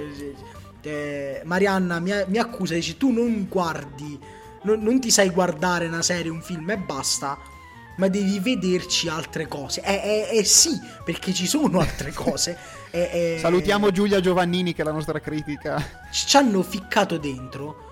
eh, 0.83 1.41
Marianna 1.45 1.99
mi, 1.99 2.13
mi 2.27 2.39
accusa, 2.39 2.75
dice 2.75 2.97
tu 2.97 3.11
non 3.11 3.47
guardi, 3.49 4.19
non, 4.63 4.81
non 4.81 5.01
ti 5.01 5.11
sai 5.11 5.31
guardare 5.31 5.87
una 5.87 6.03
serie, 6.03 6.31
un 6.31 6.43
film 6.43 6.71
e 6.71 6.79
basta 6.79 7.55
ma 7.97 8.09
devi 8.09 8.39
vederci 8.41 9.09
altre 9.09 9.49
cose. 9.49 9.81
Eh, 9.83 10.29
eh, 10.31 10.39
eh 10.39 10.45
sì, 10.45 10.79
perché 11.05 11.33
ci 11.33 11.47
sono 11.47 11.81
altre 11.81 12.13
cose. 12.15 12.57
Eh, 12.91 13.35
eh, 13.35 13.39
Salutiamo 13.41 13.91
Giulia 13.91 14.21
Giovannini 14.21 14.75
che 14.75 14.83
è 14.83 14.85
la 14.85 14.93
nostra 14.93 15.19
critica. 15.21 15.83
Ci 16.11 16.37
hanno 16.37 16.63
ficcato 16.63 17.19
dentro 17.19 17.86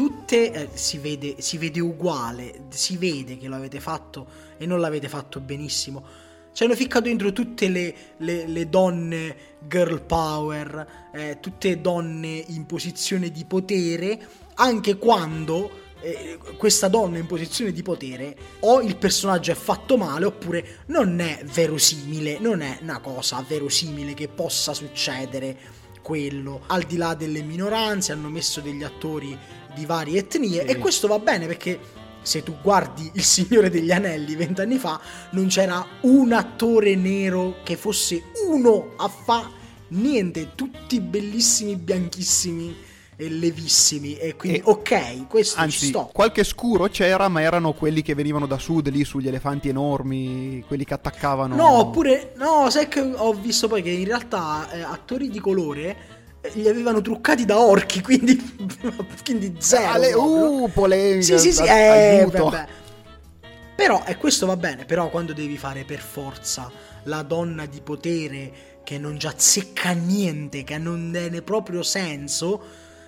tutte. 0.00 0.50
eh, 0.50 0.68
si, 0.72 0.96
vede, 0.96 1.34
si 1.40 1.58
vede 1.58 1.78
uguale, 1.78 2.62
si 2.70 2.96
vede 2.96 3.36
che 3.36 3.48
lo 3.48 3.56
avete 3.56 3.80
fatto 3.80 4.26
e 4.56 4.64
non 4.64 4.80
l'avete 4.80 5.10
fatto 5.10 5.40
benissimo. 5.40 6.02
Ci 6.54 6.64
hanno 6.64 6.74
ficcato 6.74 7.04
dentro 7.04 7.34
tutte 7.34 7.68
le, 7.68 7.94
le- 8.16 8.46
le 8.46 8.68
donne 8.70 9.36
girl 9.68 10.00
power, 10.00 11.10
eh, 11.12 11.36
tutte 11.40 11.82
donne 11.82 12.42
in 12.48 12.64
posizione 12.64 13.30
di 13.30 13.44
potere, 13.44 14.26
anche 14.54 14.96
quando 14.96 15.70
eh, 16.00 16.38
questa 16.56 16.88
donna 16.88 17.18
in 17.18 17.26
posizione 17.26 17.70
di 17.70 17.82
potere 17.82 18.34
o 18.60 18.80
il 18.80 18.96
personaggio 18.96 19.52
è 19.52 19.54
fatto 19.54 19.98
male 19.98 20.24
oppure 20.24 20.78
non 20.86 21.20
è 21.20 21.42
verosimile, 21.44 22.38
non 22.38 22.62
è 22.62 22.78
una 22.80 23.00
cosa 23.00 23.44
verosimile 23.46 24.14
che 24.14 24.28
possa 24.28 24.72
succedere 24.72 25.58
quello. 26.00 26.62
Al 26.68 26.84
di 26.84 26.96
là 26.96 27.12
delle 27.14 27.42
minoranze 27.42 28.12
hanno 28.12 28.30
messo 28.30 28.62
degli 28.62 28.82
attori 28.82 29.36
di 29.80 29.86
varie 29.86 30.18
etnie 30.18 30.64
e 30.66 30.76
questo 30.76 31.08
va 31.08 31.18
bene 31.18 31.46
perché 31.46 31.78
se 32.22 32.42
tu 32.42 32.54
guardi 32.62 33.10
Il 33.14 33.22
Signore 33.24 33.70
degli 33.70 33.90
Anelli 33.90 34.36
vent'anni 34.36 34.76
fa 34.76 35.00
non 35.30 35.46
c'era 35.46 35.84
un 36.02 36.32
attore 36.32 36.94
nero 36.94 37.56
che 37.64 37.76
fosse 37.76 38.24
uno 38.46 38.92
a 38.96 39.08
fa 39.08 39.50
niente, 39.88 40.50
tutti 40.54 41.00
bellissimi, 41.00 41.76
bianchissimi 41.76 42.76
e 43.16 43.28
levissimi 43.30 44.16
e 44.16 44.36
quindi 44.36 44.58
E- 44.58 44.62
ok, 44.64 45.26
questo 45.28 45.56
ci 45.56 45.62
Anzi, 45.62 45.86
sto. 45.88 46.10
qualche 46.12 46.44
scuro 46.44 46.88
c'era, 46.88 47.28
ma 47.28 47.40
erano 47.40 47.72
quelli 47.72 48.02
che 48.02 48.14
venivano 48.14 48.46
da 48.46 48.58
sud 48.58 48.88
lì 48.88 49.02
sugli 49.04 49.28
elefanti 49.28 49.68
enormi, 49.68 50.62
quelli 50.66 50.84
che 50.84 50.94
attaccavano. 50.94 51.54
No, 51.56 51.78
oppure 51.78 52.34
no, 52.36 52.68
sai 52.70 52.86
che 52.88 53.00
ho 53.00 53.32
visto 53.32 53.66
poi 53.66 53.82
che 53.82 53.90
in 53.90 54.04
realtà 54.06 54.70
eh, 54.70 54.80
attori 54.82 55.30
di 55.30 55.40
colore 55.40 56.18
li 56.54 56.68
avevano 56.68 57.00
truccati 57.00 57.44
da 57.44 57.58
orchi, 57.58 58.00
quindi 58.02 58.38
quindi 59.24 59.56
zero. 59.58 59.98
Le- 59.98 60.10
proprio. 60.10 60.62
uh, 60.62 60.70
polemica. 60.72 61.38
Sì, 61.38 61.52
sì, 61.52 61.52
sì, 61.52 61.64
eh, 61.64 62.26
vabbè. 62.30 62.66
Però, 63.74 64.04
e 64.06 64.16
questo 64.16 64.46
va 64.46 64.56
bene, 64.56 64.84
però 64.84 65.08
quando 65.08 65.32
devi 65.32 65.56
fare 65.56 65.84
per 65.84 66.00
forza 66.00 66.70
la 67.04 67.22
donna 67.22 67.64
di 67.64 67.80
potere 67.80 68.52
che 68.84 68.98
non 68.98 69.16
già 69.16 69.30
azzecca 69.30 69.92
niente, 69.92 70.64
che 70.64 70.76
non 70.76 71.10
tiene 71.12 71.40
proprio 71.40 71.82
senso, 71.82 72.62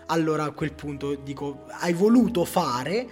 allora 0.06 0.44
a 0.44 0.50
quel 0.52 0.72
punto 0.72 1.14
dico, 1.14 1.64
hai 1.80 1.92
voluto 1.92 2.44
fare 2.44 3.06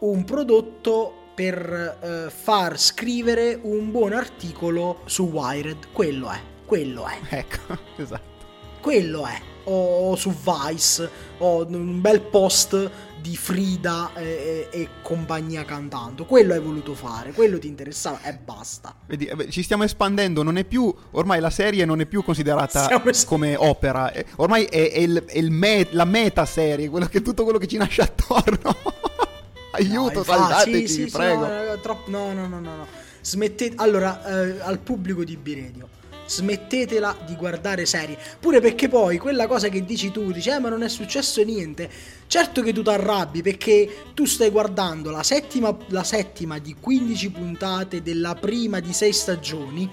un 0.00 0.24
prodotto 0.24 1.30
per 1.34 1.98
eh, 2.00 2.30
far 2.30 2.80
scrivere 2.80 3.58
un 3.62 3.90
buon 3.90 4.12
articolo 4.12 5.00
su 5.04 5.24
Wired, 5.24 5.92
quello 5.92 6.30
è, 6.30 6.40
quello 6.64 7.06
è. 7.06 7.18
Ecco, 7.28 7.78
esatto. 7.96 8.32
Quello 8.80 9.24
è. 9.26 9.53
O 9.66 10.14
su 10.16 10.30
Vice, 10.34 11.08
o 11.38 11.64
un 11.66 12.00
bel 12.00 12.20
post 12.20 12.90
di 13.20 13.36
Frida 13.38 14.10
e, 14.14 14.68
e- 14.70 14.80
e 14.80 14.88
compagnia 15.00 15.64
cantando. 15.64 16.26
Quello 16.26 16.52
hai 16.52 16.60
voluto 16.60 16.94
fare, 16.94 17.32
quello 17.32 17.58
ti 17.58 17.66
interessava 17.68 18.20
e 18.22 18.34
basta. 18.34 18.94
Vedi, 19.06 19.24
eh 19.24 19.48
ci 19.50 19.62
stiamo 19.62 19.82
espandendo, 19.84 20.42
non 20.42 20.58
è 20.58 20.64
più, 20.64 20.94
ormai 21.12 21.40
la 21.40 21.48
serie 21.48 21.86
non 21.86 22.00
è 22.00 22.06
più 22.06 22.22
considerata 22.22 22.88
es- 23.08 23.24
come 23.24 23.56
opera, 23.56 24.12
eh, 24.12 24.26
ormai 24.36 24.64
è, 24.64 24.92
è 24.92 24.98
il- 24.98 25.24
è 25.26 25.38
il 25.38 25.50
me- 25.50 25.88
la 25.92 26.04
meta 26.04 26.44
serie, 26.44 26.90
quello 26.90 27.06
che, 27.06 27.22
tutto 27.22 27.44
quello 27.44 27.58
che 27.58 27.66
ci 27.66 27.78
nasce 27.78 28.02
attorno. 28.02 28.76
Aiuto, 29.72 30.18
No, 30.18 30.24
saldateci, 30.24 30.86
sì, 30.86 31.02
sì, 31.04 31.10
prego. 31.10 31.46
no, 31.46 31.80
troppo- 31.80 32.10
no, 32.10 32.32
no, 32.32 32.46
no, 32.46 32.60
no, 32.60 32.76
no. 32.76 32.86
Smettete. 33.22 33.74
Allora, 33.78 34.22
eh, 34.44 34.60
al 34.60 34.78
pubblico 34.78 35.24
di 35.24 35.36
Biredio. 35.36 35.88
Smettetela 36.26 37.16
di 37.26 37.34
guardare 37.36 37.86
serie. 37.86 38.18
Pure 38.40 38.60
perché 38.60 38.88
poi 38.88 39.18
quella 39.18 39.46
cosa 39.46 39.68
che 39.68 39.84
dici 39.84 40.10
tu, 40.10 40.32
dici, 40.32 40.50
eh, 40.50 40.58
ma 40.58 40.68
non 40.68 40.82
è 40.82 40.88
successo 40.88 41.42
niente. 41.42 41.90
Certo 42.26 42.62
che 42.62 42.72
tu 42.72 42.82
ti 42.82 42.88
arrabbi 42.90 43.42
perché 43.42 43.88
tu 44.14 44.24
stai 44.24 44.50
guardando 44.50 45.10
la 45.10 45.22
settima, 45.22 45.76
la 45.88 46.04
settima 46.04 46.58
di 46.58 46.74
15 46.78 47.30
puntate 47.30 48.02
della 48.02 48.34
prima 48.34 48.80
di 48.80 48.92
6 48.92 49.12
stagioni. 49.12 49.90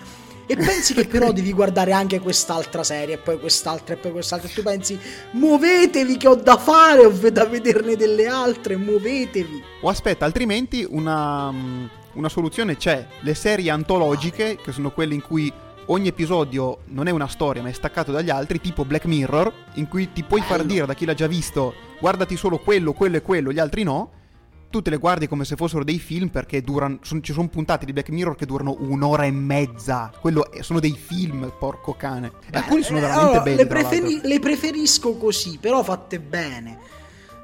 E 0.52 0.56
pensi 0.58 0.94
che 0.94 1.08
però 1.08 1.32
devi 1.34 1.54
guardare 1.54 1.94
anche 1.94 2.20
quest'altra 2.20 2.84
serie, 2.84 3.16
e 3.16 3.18
poi 3.18 3.40
quest'altra, 3.40 3.94
e 3.94 3.98
poi 3.98 4.12
quest'altra. 4.12 4.50
E 4.50 4.54
tu 4.54 4.64
pensi, 4.64 5.00
muovetevi 5.32 6.18
che 6.18 6.28
ho 6.28 6.36
da 6.36 6.58
fare, 6.58 7.06
ho 7.06 7.12
da 7.12 7.46
vederne 7.46 7.96
delle 7.96 8.28
altre, 8.28 8.76
muovetevi. 8.76 9.64
O 9.82 9.88
aspetta, 9.88 10.26
altrimenti 10.26 10.86
una, 10.90 11.52
mm, 11.52 11.86
una 12.14 12.28
soluzione 12.28 12.76
c'è. 12.76 13.08
Le 13.22 13.34
serie 13.34 13.70
antologiche, 13.70 14.58
che 14.62 14.72
sono 14.74 14.92
quelle 14.92 15.14
in 15.14 15.22
cui 15.22 15.52
ogni 15.92 16.08
episodio 16.08 16.80
non 16.88 17.08
è 17.08 17.12
una 17.12 17.28
storia, 17.28 17.62
ma 17.62 17.70
è 17.70 17.74
staccato 17.74 18.12
dagli 18.12 18.30
altri, 18.30 18.60
tipo 18.62 18.86
Black 18.86 19.06
Mirror, 19.06 19.52
in 19.76 19.88
cui 19.88 20.12
ti 20.12 20.24
puoi 20.24 20.42
far 20.42 20.64
dire 20.64 20.86
da 20.86 20.94
chi 20.94 21.06
l'ha 21.06 21.14
già 21.14 21.28
visto, 21.28 21.74
guardati 22.00 22.36
solo 22.38 22.58
quello, 22.60 22.94
quello 22.94 23.18
e 23.18 23.22
quello, 23.22 23.52
gli 23.52 23.60
altri 23.60 23.84
no. 23.84 24.12
Tu 24.70 24.82
te 24.82 24.90
le 24.90 24.98
guardi 24.98 25.28
come 25.28 25.44
se 25.44 25.58
fossero 25.58 25.84
dei 25.84 26.00
film 26.00 26.30
perché 26.30 26.62
durano, 26.62 27.00
son- 27.02 27.22
ci 27.22 27.34
sono 27.34 27.50
puntate 27.50 27.86
di 27.86 27.92
Black 27.92 28.08
Mirror 28.08 28.38
che 28.38 28.46
durano 28.46 28.78
un'ora 28.80 29.26
e 29.26 29.32
mezza. 29.32 30.10
Quello 30.22 30.50
è- 30.50 30.62
sono 30.62 30.80
dei 30.80 30.96
film, 30.96 31.52
porco 31.60 31.94
cane. 31.94 32.32
E 32.50 32.58
alcuni 32.58 32.82
sono 32.82 33.00
Eh, 33.00 33.02
veramente 33.02 33.26
allora, 33.28 33.42
belli. 33.44 33.58
Le, 33.58 33.68
preferi- 33.68 34.22
le 34.24 34.40
preferisco 34.40 35.18
così, 35.18 35.58
però 35.60 35.84
fatte 35.84 36.22
bene. 36.22 36.78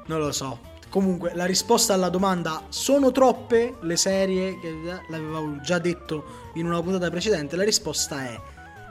Non 0.06 0.20
lo 0.20 0.32
so. 0.32 0.58
Comunque, 0.98 1.30
la 1.32 1.44
risposta 1.44 1.94
alla 1.94 2.08
domanda 2.08 2.64
sono 2.70 3.12
troppe 3.12 3.76
le 3.82 3.96
serie, 3.96 4.58
che 4.58 4.74
l'avevo 5.06 5.60
già 5.60 5.78
detto 5.78 6.50
in 6.54 6.66
una 6.66 6.82
puntata 6.82 7.08
precedente, 7.08 7.54
la 7.54 7.62
risposta 7.62 8.24
è 8.24 8.40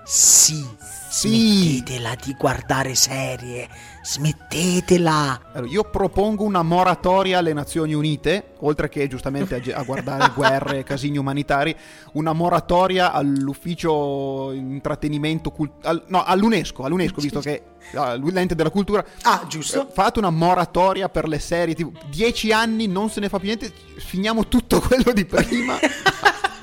sì. 0.08 0.65
Sì. 1.10 1.80
Smettetela 1.82 2.15
di 2.22 2.36
guardare 2.38 2.93
serie. 2.93 3.67
Smettetela. 4.04 5.41
Allora, 5.54 5.72
io 5.72 5.84
propongo 5.84 6.43
una 6.43 6.62
moratoria 6.62 7.39
alle 7.39 7.54
Nazioni 7.54 7.93
Unite, 7.93 8.54
oltre 8.60 8.88
che 8.88 9.08
giustamente 9.08 9.56
a, 9.56 9.78
a 9.80 9.84
guardare 9.84 10.32
guerre 10.36 10.80
e 10.80 10.84
casini 10.84 11.17
umanitari, 11.17 11.76
una 12.13 12.34
moratoria 12.34 13.13
all'ufficio 13.13 14.52
intrattenimento, 14.52 15.50
cult- 15.50 15.86
al- 15.86 16.04
no, 16.08 16.24
all'UNESCO, 16.24 16.84
all'UNESCO, 16.84 17.22
visto 17.22 17.39
che 17.39 17.63
ah, 17.96 18.15
l'ente 18.15 18.54
della 18.54 18.70
cultura. 18.70 19.04
Ah, 19.24 19.41
eh, 19.43 19.48
giusto. 19.48 19.89
Fate 19.91 20.20
una 20.20 20.30
moratoria 20.30 21.10
per 21.10 21.28
le 21.28 21.39
serie, 21.39 21.74
tipo 21.74 21.93
10 22.10 22.52
anni 22.52 22.86
non 22.88 23.10
se 23.10 23.22
ne 23.22 23.30
fa 23.30 23.39
più 23.39 23.48
niente, 23.48 23.72
finiamo 23.98 24.48
tutto 24.48 24.82
quello 24.82 25.12
di 25.13 25.26
prima. 25.26 25.80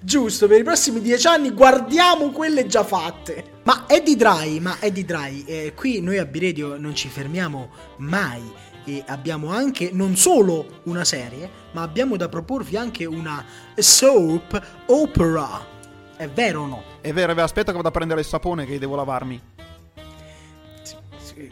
Giusto, 0.00 0.46
per 0.46 0.60
i 0.60 0.64
prossimi 0.64 1.00
dieci 1.00 1.26
anni 1.26 1.50
guardiamo 1.50 2.30
quelle 2.30 2.66
già 2.66 2.84
fatte. 2.84 3.56
Ma 3.64 3.84
Eddie 3.86 4.16
Dry, 4.16 4.60
ma 4.60 4.76
Eddie 4.80 5.04
Dry, 5.04 5.44
eh, 5.44 5.72
qui 5.74 6.00
noi 6.00 6.18
a 6.18 6.24
Biredio 6.24 6.76
non 6.78 6.94
ci 6.94 7.08
fermiamo 7.08 7.68
mai 7.98 8.42
e 8.84 9.02
abbiamo 9.06 9.52
anche 9.52 9.90
non 9.92 10.16
solo 10.16 10.80
una 10.84 11.04
serie, 11.04 11.50
ma 11.72 11.82
abbiamo 11.82 12.16
da 12.16 12.28
proporvi 12.28 12.76
anche 12.76 13.04
una 13.04 13.44
soap 13.76 14.84
opera. 14.86 15.76
È 16.16 16.28
vero 16.28 16.62
o 16.62 16.66
no? 16.66 16.82
È 17.00 17.12
vero, 17.12 17.32
è 17.32 17.34
vero, 17.34 17.44
aspetta 17.44 17.70
che 17.70 17.76
vado 17.76 17.88
a 17.88 17.92
prendere 17.92 18.20
il 18.20 18.26
sapone 18.26 18.64
che 18.64 18.78
devo 18.78 18.96
lavarmi. 18.96 19.40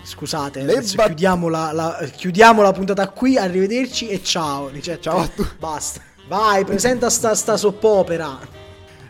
Scusate, 0.02 0.64
bat- 0.64 1.06
chiudiamo, 1.06 1.48
la, 1.48 1.72
la- 1.72 2.08
chiudiamo 2.10 2.62
la 2.62 2.72
puntata 2.72 3.08
qui, 3.10 3.36
arrivederci 3.36 4.08
e 4.08 4.22
ciao. 4.22 4.68
Ricetta. 4.68 5.10
Ciao 5.10 5.18
a 5.20 5.28
tutti. 5.28 5.54
Basta. 5.58 6.00
Vai, 6.28 6.64
presenta 6.64 7.08
sta, 7.08 7.34
sta 7.34 7.56
soap 7.56 7.82
opera. 7.84 8.38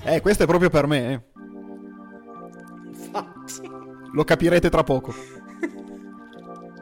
Eh, 0.03 0.21
questo 0.21 0.43
è 0.43 0.47
proprio 0.47 0.71
per 0.71 0.87
me. 0.87 1.13
eh. 1.13 1.21
lo 4.13 4.25
capirete 4.25 4.71
tra 4.71 4.83
poco. 4.83 5.15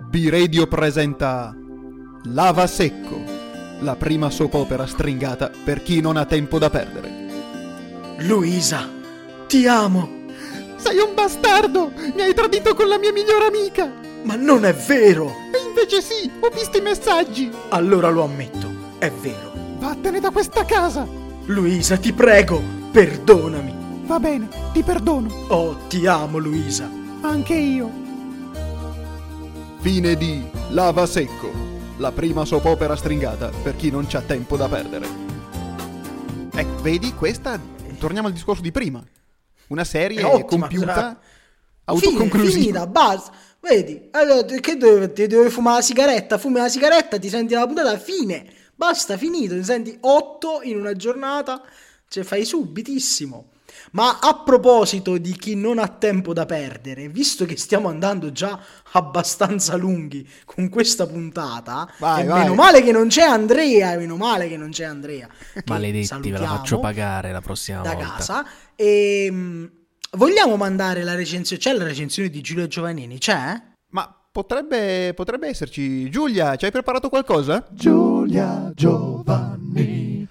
B-Radio 0.08 0.66
presenta 0.66 1.54
Lava 2.24 2.66
Secco, 2.66 3.20
la 3.80 3.96
prima 3.96 4.30
soap 4.30 4.54
opera 4.54 4.86
stringata 4.86 5.50
per 5.64 5.82
chi 5.82 6.00
non 6.00 6.16
ha 6.16 6.24
tempo 6.24 6.58
da 6.58 6.70
perdere. 6.70 7.10
Luisa, 8.18 8.88
ti 9.46 9.66
amo. 9.66 10.22
Sei 10.76 10.98
un 10.98 11.14
bastardo! 11.14 11.90
Mi 12.14 12.22
hai 12.22 12.34
tradito 12.34 12.74
con 12.74 12.88
la 12.88 12.98
mia 12.98 13.12
migliore 13.12 13.46
amica! 13.46 13.90
Ma 14.22 14.36
non 14.36 14.64
è 14.64 14.72
vero. 14.72 15.28
E 15.28 15.66
invece 15.66 16.00
sì, 16.02 16.30
ho 16.40 16.48
visto 16.50 16.78
i 16.78 16.82
messaggi! 16.82 17.50
Allora 17.70 18.10
lo 18.10 18.22
ammetto, 18.22 18.70
è 18.98 19.10
vero. 19.10 19.53
Vattene 19.84 20.18
da 20.18 20.30
questa 20.30 20.64
casa! 20.64 21.06
Luisa, 21.44 21.98
ti 21.98 22.14
prego, 22.14 22.58
perdonami. 22.90 24.02
Va 24.06 24.18
bene, 24.18 24.48
ti 24.72 24.82
perdono. 24.82 25.28
Oh, 25.48 25.76
ti 25.88 26.06
amo, 26.06 26.38
Luisa. 26.38 26.88
Anche 27.20 27.54
io. 27.54 27.90
Fine 29.80 30.14
di 30.14 30.42
Lava 30.70 31.04
Secco, 31.04 31.50
la 31.98 32.10
prima 32.12 32.46
soap 32.46 32.64
opera 32.64 32.96
stringata 32.96 33.50
per 33.62 33.76
chi 33.76 33.90
non 33.90 34.06
c'ha 34.06 34.22
tempo 34.22 34.56
da 34.56 34.70
perdere. 34.70 35.06
Ecco, 36.54 36.80
vedi, 36.80 37.12
questa... 37.12 37.60
Torniamo 37.98 38.28
al 38.28 38.32
discorso 38.32 38.62
di 38.62 38.72
prima. 38.72 39.04
Una 39.66 39.84
serie 39.84 40.20
È 40.20 40.24
ottima, 40.24 40.66
compiuta, 40.66 40.94
cioè- 40.94 41.16
autoconclusiva. 41.84 42.50
Fine, 42.50 42.62
finita, 42.62 42.86
basta. 42.86 43.32
Vedi, 43.60 44.08
allora, 44.12 44.46
che 44.46 44.76
dove, 44.78 45.12
ti 45.12 45.26
devi 45.26 45.50
fumare 45.50 45.76
la 45.76 45.82
sigaretta, 45.82 46.38
fumi 46.38 46.56
la 46.56 46.70
sigaretta, 46.70 47.18
ti 47.18 47.28
senti 47.28 47.52
la 47.52 47.66
puntata, 47.66 47.98
fine. 47.98 48.53
Basta, 48.76 49.16
finito, 49.16 49.54
ti 49.54 49.64
senti 49.64 49.96
8 50.00 50.60
in 50.64 50.76
una 50.76 50.94
giornata, 50.94 51.62
cioè 52.08 52.24
fai 52.24 52.44
subitissimo. 52.44 53.50
Ma 53.92 54.18
a 54.20 54.42
proposito 54.44 55.18
di 55.18 55.36
chi 55.36 55.56
non 55.56 55.78
ha 55.78 55.88
tempo 55.88 56.32
da 56.32 56.46
perdere, 56.46 57.08
visto 57.08 57.44
che 57.44 57.56
stiamo 57.56 57.88
andando 57.88 58.30
già 58.30 58.58
abbastanza 58.92 59.74
lunghi 59.76 60.28
con 60.44 60.68
questa 60.68 61.06
puntata, 61.06 61.88
Vai, 61.98 62.22
e 62.22 62.26
vai. 62.26 62.42
meno 62.42 62.54
male 62.54 62.82
che 62.82 62.92
non 62.92 63.08
c'è 63.08 63.22
Andrea, 63.22 63.96
meno 63.96 64.16
male 64.16 64.48
che 64.48 64.56
non 64.56 64.70
c'è 64.70 64.84
Andrea. 64.84 65.28
Maledetti, 65.66 66.30
ve 66.30 66.38
la 66.38 66.46
faccio 66.46 66.78
pagare 66.78 67.32
la 67.32 67.40
prossima 67.40 67.80
da 67.82 67.94
volta. 67.94 68.10
casa. 68.16 68.46
E 68.76 69.28
mm, 69.30 69.64
vogliamo 70.12 70.56
mandare 70.56 71.02
la 71.02 71.14
recensione? 71.16 71.60
C'è 71.60 71.72
la 71.72 71.84
recensione 71.84 72.30
di 72.30 72.40
Giulio 72.40 72.66
Giovannini? 72.68 73.18
C'è? 73.18 73.60
Potrebbe, 74.34 75.12
potrebbe 75.14 75.46
esserci. 75.46 76.10
Giulia, 76.10 76.56
ci 76.56 76.64
hai 76.64 76.72
preparato 76.72 77.08
qualcosa? 77.08 77.64
Giulia 77.70 78.72
Giovanni. 78.74 80.26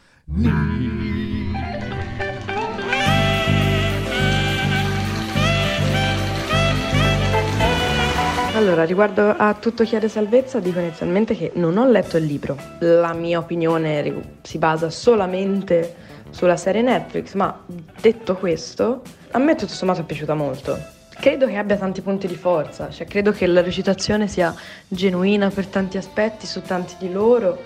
Allora, 8.56 8.84
riguardo 8.84 9.30
a 9.38 9.54
Tutto 9.54 9.86
chiede 9.86 10.10
salvezza, 10.10 10.60
dico 10.60 10.80
inizialmente 10.80 11.34
che 11.34 11.54
non 11.56 11.78
ho 11.78 11.90
letto 11.90 12.18
il 12.18 12.26
libro. 12.26 12.58
La 12.80 13.14
mia 13.14 13.40
opinione 13.40 14.38
si 14.42 14.58
basa 14.58 14.90
solamente 14.90 15.96
sulla 16.30 16.58
serie 16.58 16.82
Netflix, 16.82 17.36
ma 17.36 17.58
detto 18.02 18.36
questo, 18.36 19.02
a 19.32 19.38
me 19.38 19.56
tutto 19.56 19.72
sommato 19.72 20.02
è 20.02 20.04
piaciuta 20.04 20.34
molto. 20.34 20.93
Credo 21.24 21.48
che 21.48 21.56
abbia 21.56 21.78
tanti 21.78 22.02
punti 22.02 22.28
di 22.28 22.36
forza, 22.36 22.90
cioè 22.90 23.08
credo 23.08 23.32
che 23.32 23.48
la 23.48 23.62
recitazione 23.62 24.28
sia 24.28 24.54
genuina 24.90 25.50
per 25.50 25.68
tanti 25.68 25.96
aspetti, 25.96 26.46
su 26.46 26.62
tanti 26.62 26.96
di 27.00 27.10
loro. 27.10 27.64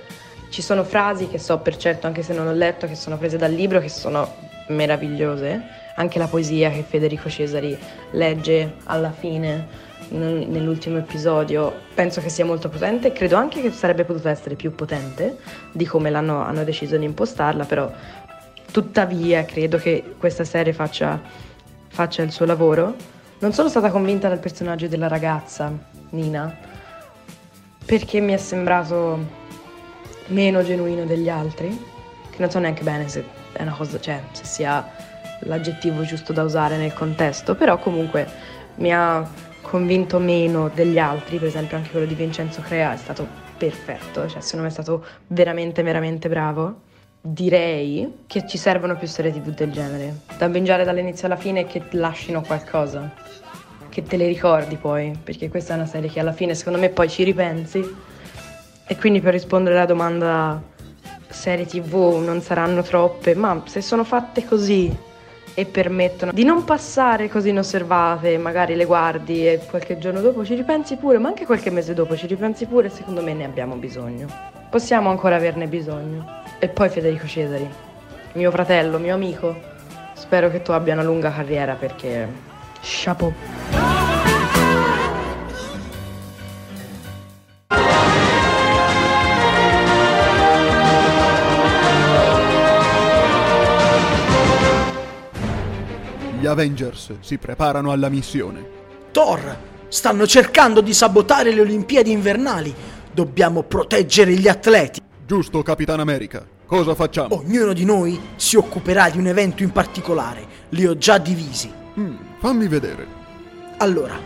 Ci 0.50 0.62
sono 0.62 0.84
frasi 0.84 1.28
che 1.28 1.40
so 1.40 1.58
per 1.58 1.76
certo, 1.76 2.06
anche 2.06 2.22
se 2.22 2.36
non 2.36 2.46
ho 2.46 2.52
letto, 2.52 2.86
che 2.86 2.94
sono 2.94 3.18
prese 3.18 3.36
dal 3.36 3.52
libro, 3.52 3.80
che 3.80 3.90
sono 3.90 4.32
meravigliose. 4.68 5.60
Anche 5.96 6.20
la 6.20 6.28
poesia 6.28 6.70
che 6.70 6.84
Federico 6.88 7.30
Cesari 7.30 7.76
legge 8.12 8.76
alla 8.84 9.10
fine 9.10 9.68
nel- 10.10 10.48
nell'ultimo 10.48 11.00
episodio 11.00 11.74
penso 11.96 12.22
che 12.22 12.30
sia 12.30 12.46
molto 12.46 12.70
potente, 12.70 13.12
credo 13.12 13.38
anche 13.38 13.60
che 13.60 13.72
sarebbe 13.72 14.04
potuto 14.04 14.30
essere 14.30 14.54
più 14.54 14.76
potente 14.76 15.38
di 15.72 15.88
come 15.88 16.12
l'hanno 16.12 16.44
hanno 16.44 16.64
deciso 16.64 16.96
di 16.96 17.06
impostarla, 17.06 17.66
però 17.66 17.92
tuttavia 18.72 19.46
credo 19.46 19.80
che 19.80 20.14
questa 20.20 20.44
serie 20.44 20.74
faccia, 20.74 21.20
faccia 21.88 22.22
il 22.22 22.32
suo 22.32 22.46
lavoro. 22.46 23.16
Non 23.40 23.54
sono 23.54 23.70
stata 23.70 23.92
convinta 23.92 24.30
dal 24.30 24.40
personaggio 24.40 24.88
della 24.88 25.08
ragazza, 25.08 25.72
Nina, 26.10 26.58
perché 27.86 28.20
mi 28.20 28.34
è 28.34 28.38
sembrato 28.38 29.20
meno 30.28 30.64
genuino 30.64 31.06
degli 31.06 31.30
altri, 31.30 31.70
che 32.32 32.38
non 32.40 32.50
so 32.50 32.58
neanche 32.58 32.82
bene 32.82 33.08
se 33.08 33.24
è 33.52 33.62
una 33.62 33.76
cosa, 33.76 34.00
cioè 34.00 34.24
se 34.32 34.44
sia 34.44 34.90
l'aggettivo 35.42 36.02
giusto 36.02 36.34
da 36.34 36.42
usare 36.42 36.78
nel 36.78 36.94
contesto, 36.94 37.54
però 37.54 37.78
comunque 37.78 38.28
mi 38.78 38.92
ha 38.92 39.30
convinto 39.62 40.18
meno 40.18 40.72
degli 40.74 40.98
altri, 40.98 41.38
per 41.38 41.50
esempio 41.50 41.78
anche 41.78 41.92
quello 41.92 42.08
di 42.08 42.16
Vincenzo 42.16 42.62
Crea 42.62 42.94
è 42.94 42.98
stato 42.98 43.28
perfetto, 43.56 44.28
cioè 44.28 44.42
secondo 44.42 44.66
me 44.66 44.72
è 44.72 44.74
stato 44.74 45.06
veramente 45.28 45.84
veramente 45.84 46.28
bravo. 46.28 46.86
Direi 47.20 48.24
che 48.26 48.48
ci 48.48 48.58
servono 48.58 48.96
più 48.96 49.08
serie 49.08 49.32
tv 49.32 49.50
del 49.50 49.72
genere, 49.72 50.20
da 50.38 50.48
bingiare 50.48 50.86
dall'inizio 50.86 51.28
alla 51.28 51.36
fine 51.36 51.62
e 51.62 51.66
che 51.66 51.84
lasciano 51.92 52.42
qualcosa, 52.42 53.12
che 53.90 54.04
te 54.04 54.16
le 54.18 54.28
ricordi 54.28 54.78
poi, 54.78 55.18
perché 55.22 55.50
questa 55.50 55.74
è 55.74 55.76
una 55.76 55.88
serie 55.88 56.10
che 56.10 56.20
alla 56.20 56.32
fine 56.32 56.56
secondo 56.56 56.80
me 56.80 56.90
poi 56.90 57.10
ci 57.10 57.24
ripensi 57.24 57.84
e 58.86 58.96
quindi 58.98 59.20
per 59.20 59.34
rispondere 59.34 59.76
alla 59.76 59.86
domanda 59.86 60.62
serie 61.28 61.66
tv 61.66 62.22
non 62.24 62.42
saranno 62.42 62.82
troppe, 62.82 63.36
ma 63.36 63.62
se 63.66 63.82
sono 63.82 64.06
fatte 64.06 64.46
così 64.46 64.96
e 65.54 65.66
permettono 65.66 66.32
di 66.32 66.46
non 66.46 66.64
passare 66.64 67.28
così 67.30 67.50
inosservate, 67.50 68.38
magari 68.38 68.76
le 68.76 68.86
guardi 68.86 69.46
e 69.46 69.60
qualche 69.68 69.98
giorno 69.98 70.22
dopo 70.22 70.46
ci 70.46 70.54
ripensi 70.54 70.96
pure, 70.96 71.18
ma 71.18 71.28
anche 71.28 71.46
qualche 71.46 71.72
mese 71.72 71.94
dopo 71.94 72.16
ci 72.16 72.28
ripensi 72.28 72.68
pure, 72.68 72.90
secondo 72.90 73.22
me 73.22 73.34
ne 73.34 73.44
abbiamo 73.44 73.76
bisogno. 73.76 74.57
Possiamo 74.70 75.10
ancora 75.10 75.38
averne 75.38 75.68
bisogno. 75.68 76.26
E 76.60 76.68
poi 76.68 76.90
Federico 76.90 77.26
Cesari, 77.26 77.70
mio 78.34 78.52
fratello, 78.52 78.98
mio 78.98 79.14
amico, 79.14 79.56
spero 80.14 80.50
che 80.50 80.62
tu 80.62 80.72
abbia 80.72 80.94
una 80.94 81.04
lunga 81.04 81.32
carriera 81.32 81.76
perché... 81.76 82.28
Chapeau. 82.82 83.34
Gli 96.40 96.46
Avengers 96.46 97.14
si 97.22 97.38
preparano 97.38 97.92
alla 97.92 98.10
missione. 98.10 98.76
Thor, 99.12 99.58
stanno 99.88 100.28
cercando 100.28 100.82
di 100.82 100.94
sabotare 100.94 101.52
le 101.52 101.62
Olimpiadi 101.62 102.12
invernali. 102.12 102.76
Dobbiamo 103.18 103.64
proteggere 103.64 104.34
gli 104.34 104.48
atleti. 104.48 105.02
Giusto, 105.26 105.64
Capitan 105.64 106.00
America. 106.00 106.46
Cosa 106.68 106.94
facciamo? 106.94 107.34
Ognuno 107.40 107.74
di 107.74 107.84
noi 107.84 108.22
si 108.36 108.58
occuperà 108.58 109.10
di 109.10 109.18
un 109.18 109.26
evento 109.26 109.64
in 109.64 109.72
particolare. 109.72 110.46
Li 110.70 110.86
ho 110.86 110.96
già 111.00 111.18
divisi. 111.18 111.74
Mm, 112.00 112.16
fammi 112.38 112.68
vedere. 112.68 113.08
Allora, 113.78 114.20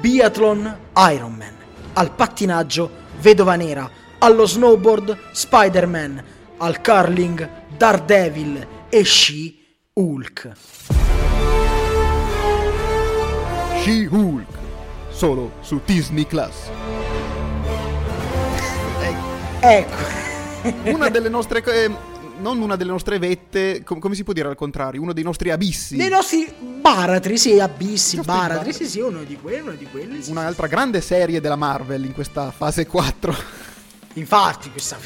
biathlon 0.00 0.76
Ironman, 0.96 1.54
al 1.92 2.10
pattinaggio 2.16 2.90
Vedova 3.20 3.54
Nera, 3.54 3.88
allo 4.18 4.44
snowboard 4.44 5.16
Spider-Man, 5.30 6.24
al 6.56 6.80
curling 6.80 7.48
Daredevil 7.76 8.66
e 8.88 9.02
sci 9.04 9.64
Hulk. 9.92 10.50
She-Hulk. 13.84 14.48
Solo 15.10 15.52
su 15.60 15.80
Disney 15.84 16.26
Plus. 16.26 17.15
Ecco, 19.60 19.94
Una 20.94 21.08
delle 21.08 21.28
nostre. 21.30 21.62
eh, 21.64 21.90
non 22.38 22.60
una 22.60 22.76
delle 22.76 22.90
nostre 22.90 23.18
vette. 23.18 23.82
com- 23.82 23.98
come 23.98 24.14
si 24.14 24.22
può 24.24 24.32
dire 24.32 24.48
al 24.48 24.54
contrario? 24.56 25.00
Uno 25.00 25.12
dei 25.12 25.24
nostri 25.24 25.50
abissi. 25.50 25.96
dei 25.96 26.08
nostri 26.10 26.52
baratri, 26.80 27.38
sì, 27.38 27.58
abissi, 27.58 28.20
baratri, 28.20 28.72
sì, 28.72 28.86
sì, 28.86 29.00
uno 29.00 29.22
di 29.22 29.36
quelli, 29.40 29.60
uno 29.60 29.72
di 29.72 29.86
quelli. 29.90 30.22
sì, 30.22 30.30
Un'altra 30.30 30.66
grande 30.66 31.00
serie 31.00 31.40
della 31.40 31.56
Marvel 31.56 32.04
in 32.04 32.12
questa 32.12 32.50
fase 32.50 32.86
4. 32.86 33.34
Infatti, 34.14 34.70
questa 34.70 34.96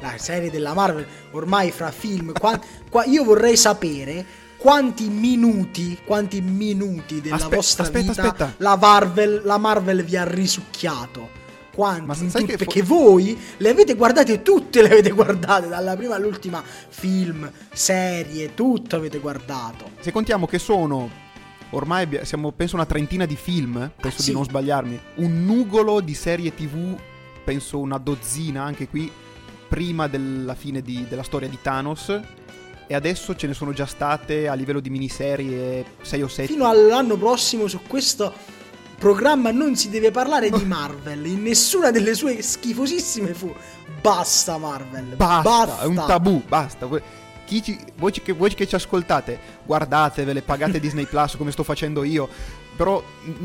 la 0.00 0.14
serie 0.16 0.50
della 0.50 0.74
Marvel 0.74 1.06
ormai 1.32 1.70
fra 1.70 1.90
film. 1.90 2.32
qua- 2.32 2.60
qua- 2.90 3.04
io 3.04 3.24
vorrei 3.24 3.56
sapere 3.56 4.24
quanti 4.56 5.08
minuti, 5.08 5.98
quanti 6.04 6.40
minuti 6.40 7.20
della 7.20 7.36
Aspe- 7.36 7.56
vostra 7.56 7.82
aspetta, 7.84 8.08
vita 8.10 8.22
aspetta. 8.22 8.54
La, 8.58 8.76
Marvel, 8.76 9.42
la 9.44 9.58
Marvel 9.58 10.04
vi 10.04 10.16
ha 10.16 10.24
risucchiato. 10.24 11.42
Quanti? 11.74 12.06
Ma 12.06 12.14
sai 12.14 12.44
che 12.44 12.52
fo- 12.52 12.58
perché 12.58 12.82
voi 12.82 13.38
le 13.56 13.68
avete 13.68 13.94
guardate 13.94 14.42
tutte, 14.42 14.80
le 14.80 14.88
avete 14.88 15.10
guardate 15.10 15.68
dalla 15.68 15.96
prima 15.96 16.14
all'ultima 16.14 16.62
film, 16.88 17.50
serie, 17.72 18.54
tutto 18.54 18.96
avete 18.96 19.18
guardato. 19.18 19.90
Se 20.00 20.12
contiamo 20.12 20.46
che 20.46 20.58
sono. 20.58 21.22
Ormai 21.70 22.20
siamo 22.22 22.52
penso 22.52 22.76
una 22.76 22.86
trentina 22.86 23.26
di 23.26 23.34
film, 23.34 23.90
penso 24.00 24.22
sì. 24.22 24.28
di 24.28 24.34
non 24.36 24.44
sbagliarmi. 24.44 25.00
Un 25.16 25.44
nugolo 25.44 26.00
di 26.00 26.14
serie 26.14 26.54
TV, 26.54 26.96
penso 27.42 27.80
una 27.80 27.98
dozzina 27.98 28.62
anche 28.62 28.86
qui, 28.86 29.10
prima 29.68 30.06
della 30.06 30.54
fine 30.54 30.80
di- 30.82 31.04
della 31.08 31.24
storia 31.24 31.48
di 31.48 31.58
Thanos. 31.60 32.20
E 32.86 32.94
adesso 32.94 33.34
ce 33.34 33.46
ne 33.46 33.54
sono 33.54 33.72
già 33.72 33.86
state 33.86 34.46
a 34.46 34.54
livello 34.54 34.78
di 34.78 34.90
miniserie 34.90 35.84
6 36.02 36.22
o 36.22 36.28
7. 36.28 36.52
Fino 36.52 36.68
all'anno 36.68 37.16
prossimo 37.16 37.66
su 37.66 37.80
questo 37.88 38.32
programma 38.98 39.50
non 39.50 39.76
si 39.76 39.88
deve 39.90 40.10
parlare 40.10 40.50
di 40.50 40.64
Marvel 40.64 41.24
in 41.26 41.42
nessuna 41.42 41.90
delle 41.90 42.14
sue 42.14 42.40
schifosissime 42.42 43.34
fu. 43.34 43.52
Basta 44.00 44.58
Marvel. 44.58 45.14
Basta, 45.16 45.80
è 45.82 45.86
un 45.86 45.94
tabù, 46.06 46.42
basta. 46.46 46.88
Chi 47.44 47.62
ci- 47.62 47.78
voi, 47.96 48.10
che, 48.12 48.32
voi 48.32 48.54
che 48.54 48.66
ci 48.66 48.74
ascoltate, 48.74 49.38
guardatevele, 49.64 50.42
pagate 50.42 50.80
Disney 50.80 51.04
Plus 51.06 51.36
come 51.36 51.50
sto 51.52 51.62
facendo 51.62 52.02
io. 52.04 52.28
Però 52.76 53.02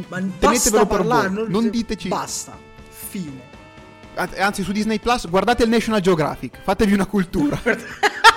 Ma 0.08 0.18
tenetevelo 0.18 0.40
basta 0.40 0.72
per 0.86 0.88
parlare, 0.88 1.28
voi. 1.30 1.38
non, 1.38 1.48
Non 1.52 1.70
diteci. 1.70 2.08
Basta. 2.08 2.58
Fine. 2.90 3.42
an- 4.16 4.30
Anzi, 4.38 4.64
su 4.64 4.72
Disney 4.72 5.00
Plus 5.00 5.28
guardate 5.30 5.64
il 5.64 5.70
National 5.70 6.00
Geographic, 6.02 6.60
fatevi 6.64 6.94
una 6.94 7.06
cultura. 7.06 7.60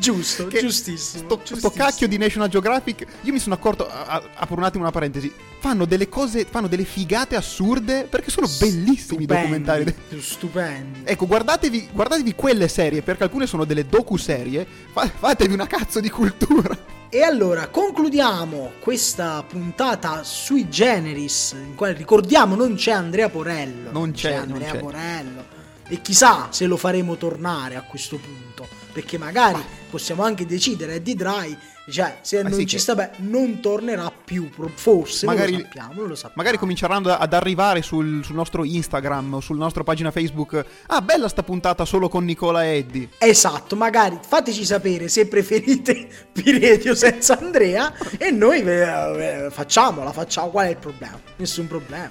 Giusto, 0.00 0.46
Che 0.46 0.60
giustissimo. 0.60 1.24
Sto, 1.24 1.40
sto 1.44 1.54
giustissimo. 1.54 1.84
cacchio 1.84 2.08
di 2.08 2.16
National 2.16 2.48
Geographic, 2.48 3.06
io 3.20 3.32
mi 3.32 3.38
sono 3.38 3.54
accorto, 3.54 3.86
a- 3.88 4.22
apro 4.34 4.56
un 4.56 4.64
attimo 4.64 4.82
una 4.82 4.92
parentesi, 4.92 5.30
fanno 5.60 5.84
delle 5.84 6.08
cose, 6.08 6.46
fanno 6.48 6.68
delle 6.68 6.84
figate 6.84 7.36
assurde 7.36 8.06
perché 8.08 8.30
sono 8.30 8.48
bellissimi 8.58 9.24
i 9.24 9.26
documentari. 9.26 9.94
Stupendi. 10.18 11.00
Ecco, 11.04 11.26
guardatevi, 11.26 11.90
guardatevi 11.92 12.34
quelle 12.34 12.66
serie, 12.68 13.02
perché 13.02 13.24
alcune 13.24 13.46
sono 13.46 13.64
delle 13.64 13.86
docu-serie, 13.86 14.66
fa- 14.92 15.06
fatevi 15.08 15.52
una 15.52 15.66
cazzo 15.66 16.00
di 16.00 16.08
cultura. 16.08 16.76
E 17.12 17.22
allora 17.22 17.66
concludiamo 17.66 18.72
questa 18.78 19.42
puntata 19.42 20.22
sui 20.22 20.68
generis, 20.68 21.52
in 21.52 21.74
quale 21.74 21.92
ricordiamo 21.92 22.54
non 22.54 22.74
c'è 22.76 22.92
Andrea 22.92 23.28
Porello. 23.28 23.90
Non 23.90 24.12
c'è, 24.12 24.30
non 24.32 24.52
Andrea 24.52 24.72
c'è. 24.72 24.78
Porello. 24.78 25.44
E 25.88 26.00
chissà 26.00 26.46
se 26.50 26.66
lo 26.66 26.76
faremo 26.76 27.16
tornare 27.16 27.74
a 27.74 27.82
questo 27.82 28.16
punto. 28.16 28.68
Perché 28.92 29.18
magari 29.18 29.62
possiamo 29.88 30.22
anche 30.22 30.46
decidere 30.46 30.94
Eddie 30.94 31.14
Dry, 31.14 31.56
cioè 31.90 32.18
se 32.22 32.42
Ma 32.42 32.48
non 32.48 32.58
sì 32.58 32.66
ci 32.66 32.76
che- 32.76 32.82
sta 32.82 32.94
bene, 32.94 33.12
non 33.18 33.60
tornerà 33.60 34.10
più. 34.10 34.48
Forse 34.74 35.26
Magari- 35.26 35.52
non 35.52 35.60
lo 35.60 35.66
sappiamo, 35.66 35.92
non 35.94 36.08
lo 36.08 36.14
sappiamo. 36.14 36.34
Magari 36.36 36.56
cominceranno 36.58 37.10
ad 37.10 37.32
arrivare 37.32 37.82
sul, 37.82 38.24
sul 38.24 38.34
nostro 38.34 38.64
Instagram 38.64 39.34
o 39.34 39.40
sulla 39.40 39.60
nostra 39.64 39.82
pagina 39.84 40.10
Facebook. 40.10 40.64
Ah, 40.86 41.00
bella 41.00 41.28
sta 41.28 41.42
puntata 41.42 41.84
solo 41.84 42.08
con 42.08 42.24
Nicola 42.24 42.64
e 42.64 42.76
Eddie. 42.78 43.08
Esatto, 43.18 43.76
magari 43.76 44.18
fateci 44.26 44.64
sapere 44.64 45.08
se 45.08 45.26
preferite 45.28 46.08
Piredio 46.32 46.94
senza 46.94 47.38
Andrea 47.38 47.92
e 48.18 48.30
noi 48.30 48.60
eh, 48.62 49.44
eh, 49.46 49.48
facciamola, 49.50 50.12
facciamo, 50.12 50.50
qual 50.50 50.66
è 50.66 50.70
il 50.70 50.76
problema? 50.78 51.18
Nessun 51.36 51.66
problema. 51.66 52.10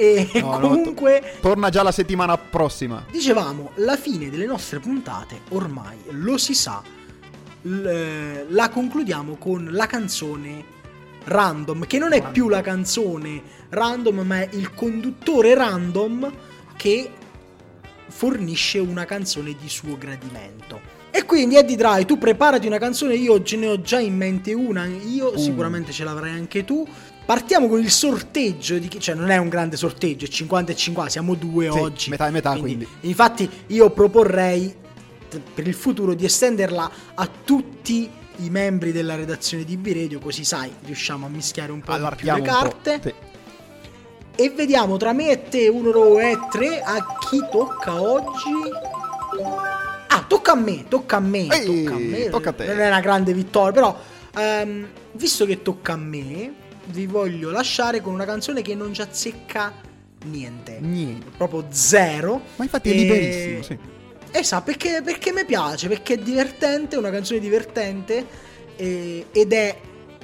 E 0.00 0.30
No, 0.40 0.52
no, 0.58 0.60
comunque, 0.68 1.20
to- 1.20 1.40
torna 1.48 1.68
già 1.68 1.82
la 1.82 1.92
settimana 1.92 2.38
prossima. 2.38 3.04
dicevamo, 3.10 3.72
la 3.76 3.96
fine 3.98 4.30
delle 4.30 4.46
nostre 4.46 4.78
puntate 4.78 5.40
ormai 5.50 5.98
lo 6.12 6.38
si 6.38 6.54
sa, 6.54 6.82
l- 7.62 8.46
la 8.48 8.68
concludiamo 8.70 9.36
con 9.36 9.68
la 9.70 9.84
canzone 9.86 10.64
random, 11.24 11.86
che 11.86 11.98
non 11.98 12.14
è 12.14 12.22
più 12.30 12.48
la 12.48 12.62
canzone 12.62 13.42
random, 13.68 14.20
ma 14.20 14.40
è 14.40 14.48
il 14.52 14.72
conduttore 14.72 15.54
random 15.54 16.32
che 16.76 17.10
fornisce 18.08 18.78
una 18.78 19.04
canzone 19.04 19.54
di 19.60 19.68
suo 19.68 19.98
gradimento. 19.98 20.80
E 21.10 21.24
quindi 21.24 21.56
Eddie 21.56 21.76
Dry, 21.76 22.04
tu 22.06 22.16
preparati 22.18 22.66
una 22.66 22.78
canzone, 22.78 23.16
io 23.16 23.42
ce 23.42 23.56
ne 23.56 23.66
ho 23.66 23.80
già 23.82 23.98
in 23.98 24.16
mente 24.16 24.54
una, 24.54 24.86
io 24.86 25.36
sicuramente 25.36 25.92
ce 25.92 26.04
l'avrai 26.04 26.30
anche 26.30 26.64
tu. 26.64 26.86
Partiamo 27.30 27.68
con 27.68 27.78
il 27.78 27.92
sorteggio, 27.92 28.76
di 28.76 28.88
chi, 28.88 28.98
cioè 28.98 29.14
non 29.14 29.30
è 29.30 29.36
un 29.36 29.48
grande 29.48 29.76
sorteggio, 29.76 30.24
è 30.24 30.28
50 30.28 30.72
e 30.72 30.74
50, 30.74 31.10
siamo 31.12 31.34
due 31.34 31.70
Sì, 31.70 31.78
oggi. 31.78 32.10
metà 32.10 32.26
e 32.26 32.30
metà, 32.32 32.56
quindi. 32.56 32.84
Infatti 33.02 33.48
io 33.68 33.88
proporrei 33.90 34.74
per 35.54 35.64
il 35.68 35.74
futuro 35.74 36.14
di 36.14 36.24
estenderla 36.24 36.90
a 37.14 37.28
tutti 37.44 38.10
i 38.38 38.50
membri 38.50 38.90
della 38.90 39.14
redazione 39.14 39.62
di 39.62 39.76
B-Radio, 39.76 40.18
così 40.18 40.42
sai, 40.42 40.72
riusciamo 40.84 41.26
a 41.26 41.28
mischiare 41.28 41.70
un 41.70 41.82
po' 41.82 41.96
più 42.16 42.34
le 42.34 42.42
carte. 42.42 43.00
Sì. 43.00 43.14
E 44.34 44.50
vediamo 44.50 44.96
tra 44.96 45.12
me 45.12 45.30
e 45.30 45.48
te, 45.48 45.68
1, 45.68 45.88
2 45.88 46.30
e 46.32 46.38
3, 46.50 46.82
a 46.82 47.16
chi 47.20 47.38
tocca 47.48 48.02
oggi. 48.02 48.50
Ah, 50.08 50.24
tocca 50.26 50.50
a 50.50 50.56
me, 50.56 50.84
tocca 50.88 51.18
a 51.18 51.20
me, 51.20 51.46
Ehi, 51.46 51.84
tocca 51.84 51.94
a 51.94 51.98
me. 52.00 52.28
tocca 52.28 52.50
a 52.50 52.52
te. 52.54 52.66
Non 52.66 52.80
è 52.80 52.88
una 52.88 53.00
grande 53.00 53.32
vittoria, 53.32 53.70
però 53.70 53.96
ehm, 54.34 54.88
visto 55.12 55.46
che 55.46 55.62
tocca 55.62 55.92
a 55.92 55.96
me, 55.96 56.54
vi 56.90 57.06
voglio 57.06 57.50
lasciare 57.50 58.00
con 58.00 58.12
una 58.14 58.24
canzone 58.24 58.62
che 58.62 58.74
non 58.74 58.92
ci 58.92 59.00
azzecca 59.00 59.72
niente. 60.24 60.78
Niente. 60.80 61.26
Proprio 61.36 61.66
zero. 61.70 62.40
Ma 62.56 62.64
infatti 62.64 62.90
è 62.90 62.92
E- 62.92 62.96
liberissimo, 62.96 63.62
sì. 63.62 63.78
Esatto, 64.32 64.64
perché, 64.64 65.00
perché 65.02 65.32
mi 65.32 65.44
piace, 65.44 65.88
perché 65.88 66.14
è 66.14 66.18
divertente, 66.18 66.94
è 66.94 66.98
una 66.98 67.10
canzone 67.10 67.40
divertente 67.40 68.24
eh, 68.76 69.26
ed 69.32 69.52
è 69.52 69.80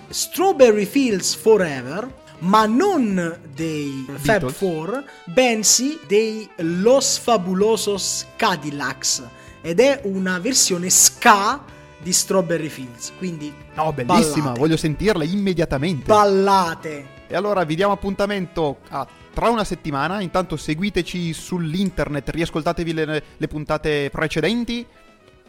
Strawberry 0.09 0.85
Fields 0.85 1.35
Forever, 1.35 2.23
ma 2.41 2.67
non 2.67 3.41
dei 3.53 4.05
Fab 4.07 4.23
Beatles. 4.23 4.53
Four, 4.53 5.05
bensì 5.25 5.99
dei 6.07 6.49
Los 6.59 7.19
Fabulosos 7.19 8.27
Cadillacs 8.37 9.25
ed 9.61 9.81
è 9.81 10.03
una 10.05 10.39
versione 10.39 10.89
ska 10.89 11.65
di 12.07 12.13
Strawberry 12.13 12.69
Fields, 12.69 13.13
quindi 13.19 13.53
No, 13.75 13.93
bellissima, 13.93 14.43
ballate. 14.45 14.59
voglio 14.61 14.77
sentirla 14.77 15.25
immediatamente. 15.25 16.05
ballate. 16.07 17.15
E 17.27 17.35
allora 17.35 17.65
vi 17.65 17.75
diamo 17.75 17.93
appuntamento 17.93 18.79
a 18.91 19.05
tra 19.35 19.49
una 19.51 19.65
settimana. 19.65 20.21
Intanto 20.21 20.57
seguiteci 20.57 21.33
sull'internet, 21.33 22.29
riascoltatevi 22.29 22.93
le, 22.93 23.23
le 23.37 23.49
puntate 23.49 24.09
precedenti. 24.11 24.87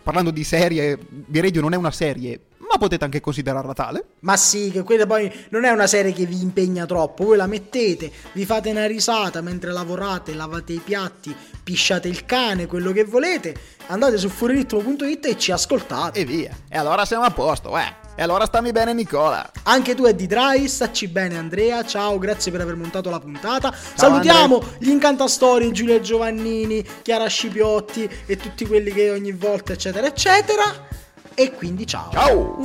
Parlando 0.01 0.31
di 0.31 0.43
serie, 0.43 0.97
B-Radio 0.97 1.61
non 1.61 1.73
è 1.73 1.77
una 1.77 1.91
serie, 1.91 2.39
ma 2.77 2.79
potete 2.79 3.03
anche 3.03 3.19
considerarla 3.19 3.73
tale. 3.73 4.05
Ma 4.19 4.37
sì, 4.37 4.69
che 4.71 4.83
quella 4.83 5.05
poi 5.05 5.31
non 5.49 5.65
è 5.65 5.71
una 5.71 5.87
serie 5.87 6.13
che 6.13 6.25
vi 6.25 6.41
impegna 6.41 6.85
troppo. 6.85 7.25
Voi 7.25 7.37
la 7.37 7.47
mettete, 7.47 8.09
vi 8.33 8.45
fate 8.45 8.69
una 8.69 8.85
risata 8.85 9.41
mentre 9.41 9.71
lavorate, 9.71 10.33
lavate 10.33 10.73
i 10.73 10.81
piatti, 10.83 11.35
pisciate 11.63 12.07
il 12.07 12.25
cane, 12.25 12.67
quello 12.67 12.91
che 12.91 13.03
volete. 13.03 13.55
Andate 13.87 14.17
su 14.17 14.29
fuoriritmo.it 14.29 15.25
e 15.25 15.37
ci 15.37 15.51
ascoltate. 15.51 16.19
E 16.19 16.25
via. 16.25 16.55
E 16.69 16.77
allora 16.77 17.05
siamo 17.05 17.23
a 17.23 17.31
posto, 17.31 17.77
eh. 17.77 18.05
E 18.19 18.23
allora 18.23 18.45
stammi 18.45 18.71
bene 18.71 18.93
Nicola. 18.93 19.51
Anche 19.63 19.93
tu 19.93 20.05
Eddie 20.05 20.25
Dry, 20.25 20.67
stacci 20.67 21.07
bene 21.07 21.37
Andrea, 21.37 21.85
ciao, 21.85 22.17
grazie 22.17 22.51
per 22.51 22.61
aver 22.61 22.75
montato 22.75 23.11
la 23.11 23.19
puntata. 23.19 23.71
Salutiamo 23.71 24.59
gli 24.79 24.89
incantastorie, 24.89 25.71
Giulia 25.71 25.99
Giovannini, 25.99 26.83
Chiara 27.03 27.27
Scipiotti 27.27 28.09
e 28.25 28.37
tutti 28.37 28.65
quelli 28.65 28.91
che 28.91 29.11
ogni 29.11 29.33
volta 29.33 29.73
eccetera 29.73 30.07
eccetera. 30.07 30.86
E 31.39 31.51
quindi 31.51 31.85
ciao. 31.85 32.09
Ciao! 32.11 32.57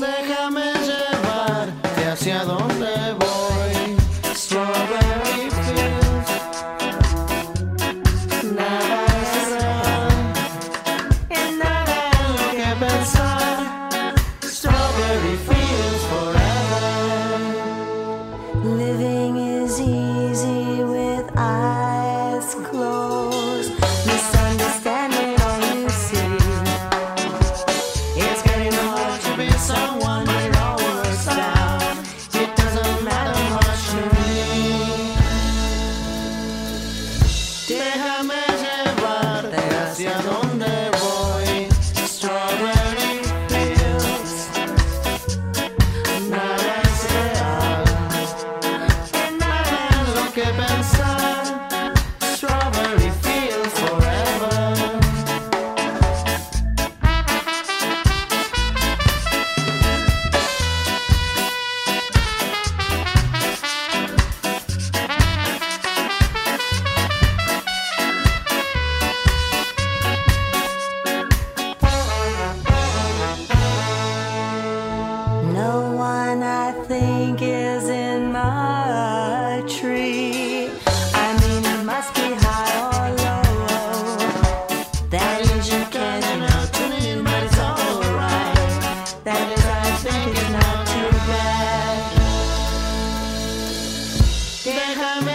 déjame 94.64 95.31